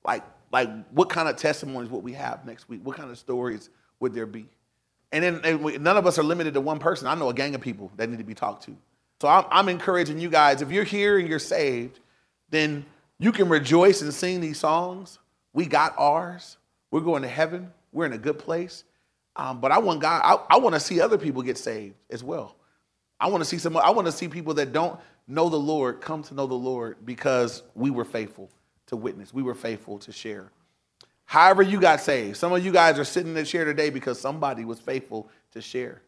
Like, 0.05 0.25
like 0.51 0.69
what 0.91 1.11
kind 1.11 1.29
of 1.29 1.37
testimonies 1.37 1.91
would 1.91 2.03
we 2.03 2.15
have 2.15 2.45
next 2.45 2.69
week? 2.69 2.81
What 2.83 2.97
kind 2.97 3.09
of 3.09 3.19
stories 3.19 3.71
would 4.01 4.13
there 4.13 4.27
be? 4.27 4.49
And 5.13 5.23
then 5.23 5.41
and 5.45 5.63
we, 5.63 5.79
none 5.79 5.97
of 5.97 6.09
us 6.09 6.19
are 6.19 6.25
limited 6.25 6.55
to 6.55 6.61
one 6.61 6.81
person. 6.81 7.07
I 7.07 7.15
know 7.15 7.29
a 7.29 7.35
gang 7.35 7.55
of 7.55 7.61
people 7.61 7.93
that 7.99 8.11
need 8.11 8.19
to 8.19 8.25
be 8.25 8.35
talked 8.35 8.65
to. 8.65 8.77
So 9.25 9.31
I'm, 9.31 9.47
I'm 9.51 9.69
encouraging 9.71 10.21
you 10.21 10.29
guys, 10.29 10.61
if 10.61 10.71
you're 10.71 10.85
here 10.85 11.19
and 11.19 11.27
you're 11.27 11.39
saved, 11.39 11.99
then 12.51 12.85
you 13.19 13.33
can 13.33 13.49
rejoice 13.49 14.03
and 14.03 14.13
sing 14.13 14.43
these 14.43 14.59
songs. 14.59 15.19
We 15.55 15.65
got 15.65 15.95
ours. 15.97 16.59
We're 16.91 17.01
going 17.01 17.23
to 17.23 17.29
heaven. 17.29 17.73
We're 17.91 18.05
in 18.05 18.13
a 18.13 18.19
good 18.19 18.39
place. 18.39 18.85
Um, 19.35 19.63
but 19.63 19.73
I 19.73 19.79
want 19.79 20.01
God, 20.01 20.21
I, 20.23 20.57
I 20.57 20.59
want 20.59 20.75
to 20.75 20.81
see 20.81 21.01
other 21.01 21.17
people 21.17 21.41
get 21.41 21.57
saved 21.57 21.95
as 22.11 22.23
well. 22.23 22.55
I 23.19 23.29
want 23.29 23.43
to 23.43 23.47
see 23.49 23.57
some, 23.57 23.79
I 23.79 23.89
want 23.89 24.09
to 24.09 24.13
see 24.13 24.29
people 24.29 24.53
that 24.53 24.75
don't 24.75 25.01
know 25.27 25.49
the 25.49 25.57
Lord 25.57 26.03
come 26.03 26.23
to 26.25 26.35
know 26.35 26.47
the 26.47 26.53
Lord 26.53 26.99
because 27.07 27.63
we 27.75 27.91
were 27.91 28.05
faithful 28.05 28.51
to 28.89 28.97
witness. 28.97 29.33
We 29.33 29.43
were 29.43 29.55
faithful 29.55 30.01
to 30.01 30.13
share. 30.13 30.51
However, 31.25 31.63
you 31.63 31.81
got 31.81 32.03
saved. 32.03 32.37
Some 32.37 32.53
of 32.53 32.63
you 32.63 32.73
guys 32.73 32.99
are 32.99 33.05
sitting 33.05 33.31
in 33.31 33.35
the 33.35 33.47
chair 33.47 33.65
today 33.65 33.89
because 33.89 34.21
somebody 34.21 34.67
was 34.67 34.81
faithful 34.81 35.31
to 35.53 35.63
share. 35.63 36.03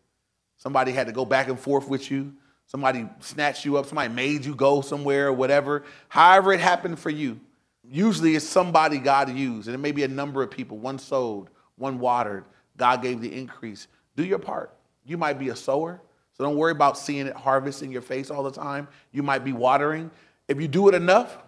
Somebody 0.59 0.93
had 0.93 1.07
to 1.07 1.15
go 1.15 1.25
back 1.25 1.49
and 1.49 1.59
forth 1.59 1.89
with 1.89 2.11
you. 2.11 2.35
Somebody 2.67 3.09
snatched 3.21 3.65
you 3.65 3.77
up. 3.77 3.87
Somebody 3.87 4.13
made 4.13 4.45
you 4.45 4.55
go 4.55 4.81
somewhere 4.81 5.29
or 5.29 5.33
whatever. 5.33 5.85
However, 6.09 6.53
it 6.53 6.61
happened 6.61 6.99
for 6.99 7.11
you. 7.11 7.41
Usually 7.89 8.35
it's 8.35 8.45
somebody 8.45 8.99
God 8.99 9.31
used, 9.31 9.69
and 9.69 9.75
it 9.75 9.79
may 9.79 9.93
be 9.93 10.03
a 10.03 10.09
number 10.09 10.43
of 10.43 10.51
people. 10.51 10.77
One 10.77 10.99
sowed, 10.99 11.47
one 11.77 12.01
watered. 12.01 12.45
God 12.77 13.01
gave 13.01 13.21
the 13.21 13.33
increase. 13.33 13.87
Do 14.17 14.25
your 14.25 14.41
part. 14.41 14.75
You 15.05 15.17
might 15.17 15.39
be 15.39 15.51
a 15.51 15.57
sower, 15.57 16.01
so 16.33 16.43
don't 16.43 16.57
worry 16.57 16.73
about 16.73 16.99
seeing 16.99 17.29
it 17.29 17.37
harvest 17.37 17.83
in 17.83 17.93
your 17.93 18.03
face 18.03 18.31
all 18.31 18.43
the 18.43 18.51
time. 18.51 18.89
You 19.13 19.23
might 19.23 19.45
be 19.45 19.53
watering. 19.53 20.11
If 20.49 20.61
you 20.61 20.67
do 20.67 20.89
it 20.89 20.95
enough, 20.95 21.39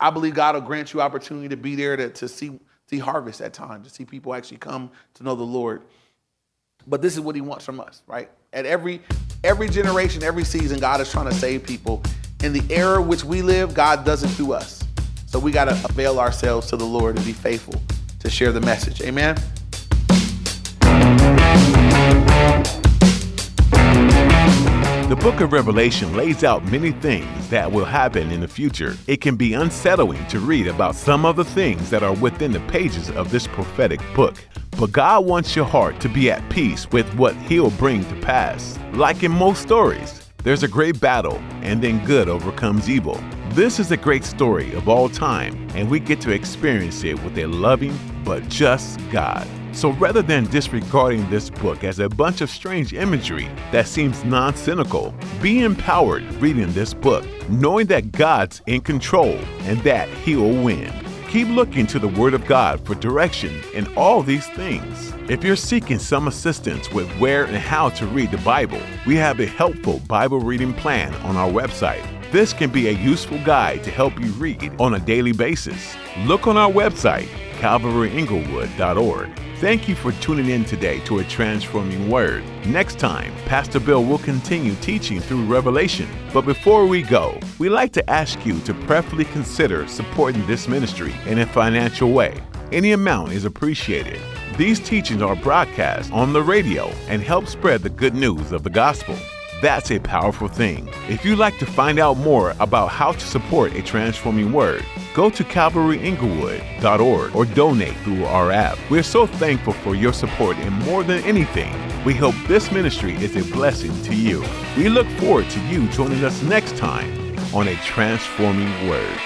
I 0.00 0.10
believe 0.10 0.34
God 0.34 0.54
will 0.54 0.62
grant 0.62 0.94
you 0.94 1.02
opportunity 1.02 1.48
to 1.50 1.56
be 1.56 1.74
there 1.74 1.96
to, 1.96 2.08
to 2.08 2.28
see 2.28 2.58
see 2.86 2.98
harvest 2.98 3.40
at 3.40 3.52
times, 3.52 3.88
to 3.88 3.94
see 3.94 4.04
people 4.04 4.34
actually 4.34 4.58
come 4.58 4.90
to 5.14 5.22
know 5.22 5.34
the 5.34 5.42
Lord. 5.42 5.82
But 6.86 7.00
this 7.00 7.14
is 7.14 7.20
what 7.20 7.34
he 7.34 7.40
wants 7.40 7.64
from 7.64 7.80
us, 7.80 8.02
right? 8.06 8.28
At 8.52 8.66
every 8.66 9.00
every 9.44 9.68
generation, 9.68 10.22
every 10.22 10.44
season, 10.44 10.78
God 10.78 11.00
is 11.00 11.10
trying 11.10 11.28
to 11.28 11.34
save 11.34 11.64
people. 11.64 12.02
In 12.42 12.52
the 12.52 12.62
era 12.70 13.00
which 13.00 13.24
we 13.24 13.42
live, 13.42 13.74
God 13.74 14.04
does 14.04 14.22
it 14.22 14.28
through 14.28 14.52
us. 14.52 14.84
So 15.26 15.38
we 15.38 15.50
got 15.50 15.64
to 15.66 15.72
avail 15.84 16.20
ourselves 16.20 16.68
to 16.68 16.76
the 16.76 16.84
Lord 16.84 17.16
and 17.16 17.24
be 17.24 17.32
faithful 17.32 17.80
to 18.20 18.30
share 18.30 18.52
the 18.52 18.60
message. 18.60 19.00
Amen. 19.02 19.36
The 25.08 25.16
book 25.16 25.40
of 25.40 25.52
Revelation 25.52 26.16
lays 26.16 26.42
out 26.42 26.64
many 26.64 26.90
things 26.90 27.48
that 27.50 27.70
will 27.70 27.84
happen 27.84 28.30
in 28.30 28.40
the 28.40 28.48
future. 28.48 28.96
It 29.06 29.20
can 29.20 29.36
be 29.36 29.52
unsettling 29.52 30.26
to 30.28 30.38
read 30.38 30.66
about 30.66 30.94
some 30.94 31.26
of 31.26 31.36
the 31.36 31.44
things 31.44 31.90
that 31.90 32.02
are 32.02 32.14
within 32.14 32.50
the 32.50 32.60
pages 32.60 33.10
of 33.10 33.30
this 33.30 33.46
prophetic 33.46 34.00
book. 34.14 34.42
But 34.82 34.90
God 34.90 35.26
wants 35.26 35.54
your 35.54 35.64
heart 35.64 36.00
to 36.00 36.08
be 36.08 36.28
at 36.28 36.50
peace 36.50 36.90
with 36.90 37.06
what 37.14 37.36
He'll 37.36 37.70
bring 37.70 38.04
to 38.04 38.16
pass. 38.16 38.76
Like 38.94 39.22
in 39.22 39.30
most 39.30 39.62
stories, 39.62 40.28
there's 40.42 40.64
a 40.64 40.68
great 40.68 40.98
battle, 40.98 41.36
and 41.62 41.80
then 41.80 42.04
good 42.04 42.28
overcomes 42.28 42.90
evil. 42.90 43.22
This 43.50 43.78
is 43.78 43.92
a 43.92 43.96
great 43.96 44.24
story 44.24 44.72
of 44.72 44.88
all 44.88 45.08
time, 45.08 45.68
and 45.76 45.88
we 45.88 46.00
get 46.00 46.20
to 46.22 46.32
experience 46.32 47.04
it 47.04 47.22
with 47.22 47.38
a 47.38 47.46
loving 47.46 47.96
but 48.24 48.48
just 48.48 48.98
God. 49.12 49.46
So 49.70 49.90
rather 49.90 50.20
than 50.20 50.46
disregarding 50.46 51.30
this 51.30 51.48
book 51.48 51.84
as 51.84 52.00
a 52.00 52.08
bunch 52.08 52.40
of 52.40 52.50
strange 52.50 52.92
imagery 52.92 53.48
that 53.70 53.86
seems 53.86 54.24
nonsensical, 54.24 55.14
be 55.40 55.60
empowered 55.60 56.24
reading 56.42 56.72
this 56.72 56.92
book, 56.92 57.24
knowing 57.48 57.86
that 57.86 58.10
God's 58.10 58.60
in 58.66 58.80
control 58.80 59.38
and 59.60 59.78
that 59.84 60.08
He'll 60.08 60.60
win. 60.64 60.92
Keep 61.32 61.48
looking 61.48 61.86
to 61.86 61.98
the 61.98 62.08
Word 62.08 62.34
of 62.34 62.44
God 62.44 62.84
for 62.84 62.94
direction 62.94 63.58
in 63.72 63.86
all 63.96 64.22
these 64.22 64.46
things. 64.48 65.14
If 65.30 65.42
you're 65.42 65.56
seeking 65.56 65.98
some 65.98 66.28
assistance 66.28 66.92
with 66.92 67.10
where 67.12 67.44
and 67.44 67.56
how 67.56 67.88
to 67.88 68.06
read 68.06 68.30
the 68.32 68.36
Bible, 68.36 68.82
we 69.06 69.16
have 69.16 69.40
a 69.40 69.46
helpful 69.46 70.02
Bible 70.06 70.40
reading 70.40 70.74
plan 70.74 71.14
on 71.22 71.38
our 71.38 71.48
website. 71.48 72.06
This 72.32 72.54
can 72.54 72.70
be 72.70 72.88
a 72.88 72.92
useful 72.92 73.36
guide 73.44 73.84
to 73.84 73.90
help 73.90 74.18
you 74.18 74.32
read 74.32 74.72
on 74.80 74.94
a 74.94 74.98
daily 74.98 75.32
basis. 75.32 75.94
Look 76.20 76.46
on 76.46 76.56
our 76.56 76.72
website, 76.72 77.26
calvaryinglewood.org. 77.58 79.30
Thank 79.58 79.86
you 79.86 79.94
for 79.94 80.12
tuning 80.12 80.48
in 80.48 80.64
today 80.64 81.00
to 81.00 81.18
a 81.18 81.24
transforming 81.24 82.08
word. 82.08 82.42
Next 82.64 82.98
time, 82.98 83.34
Pastor 83.44 83.78
Bill 83.78 84.02
will 84.02 84.16
continue 84.16 84.74
teaching 84.76 85.20
through 85.20 85.44
Revelation. 85.44 86.08
But 86.32 86.46
before 86.46 86.86
we 86.86 87.02
go, 87.02 87.38
we'd 87.58 87.68
like 87.68 87.92
to 87.92 88.10
ask 88.10 88.46
you 88.46 88.58
to 88.60 88.72
prayerfully 88.72 89.26
consider 89.26 89.86
supporting 89.86 90.46
this 90.46 90.68
ministry 90.68 91.14
in 91.26 91.40
a 91.40 91.46
financial 91.46 92.12
way. 92.12 92.40
Any 92.72 92.92
amount 92.92 93.32
is 93.32 93.44
appreciated. 93.44 94.18
These 94.56 94.80
teachings 94.80 95.20
are 95.20 95.36
broadcast 95.36 96.10
on 96.12 96.32
the 96.32 96.42
radio 96.42 96.86
and 97.08 97.20
help 97.20 97.46
spread 97.46 97.82
the 97.82 97.90
good 97.90 98.14
news 98.14 98.52
of 98.52 98.62
the 98.62 98.70
gospel. 98.70 99.18
That's 99.62 99.92
a 99.92 100.00
powerful 100.00 100.48
thing. 100.48 100.90
If 101.08 101.24
you'd 101.24 101.38
like 101.38 101.56
to 101.58 101.66
find 101.66 102.00
out 102.00 102.16
more 102.16 102.52
about 102.58 102.88
how 102.88 103.12
to 103.12 103.20
support 103.20 103.76
a 103.76 103.82
transforming 103.82 104.52
word, 104.52 104.84
go 105.14 105.30
to 105.30 105.44
calvaryinglewood.org 105.44 107.36
or 107.36 107.44
donate 107.44 107.96
through 107.98 108.24
our 108.24 108.50
app. 108.50 108.76
We're 108.90 109.04
so 109.04 109.24
thankful 109.24 109.74
for 109.74 109.94
your 109.94 110.12
support, 110.12 110.56
and 110.56 110.74
more 110.84 111.04
than 111.04 111.22
anything, 111.22 111.72
we 112.04 112.12
hope 112.12 112.34
this 112.48 112.72
ministry 112.72 113.14
is 113.14 113.36
a 113.36 113.52
blessing 113.52 113.92
to 114.02 114.16
you. 114.16 114.44
We 114.76 114.88
look 114.88 115.06
forward 115.20 115.48
to 115.50 115.60
you 115.68 115.86
joining 115.90 116.24
us 116.24 116.42
next 116.42 116.76
time 116.76 117.12
on 117.54 117.68
a 117.68 117.76
transforming 117.76 118.88
word. 118.88 119.16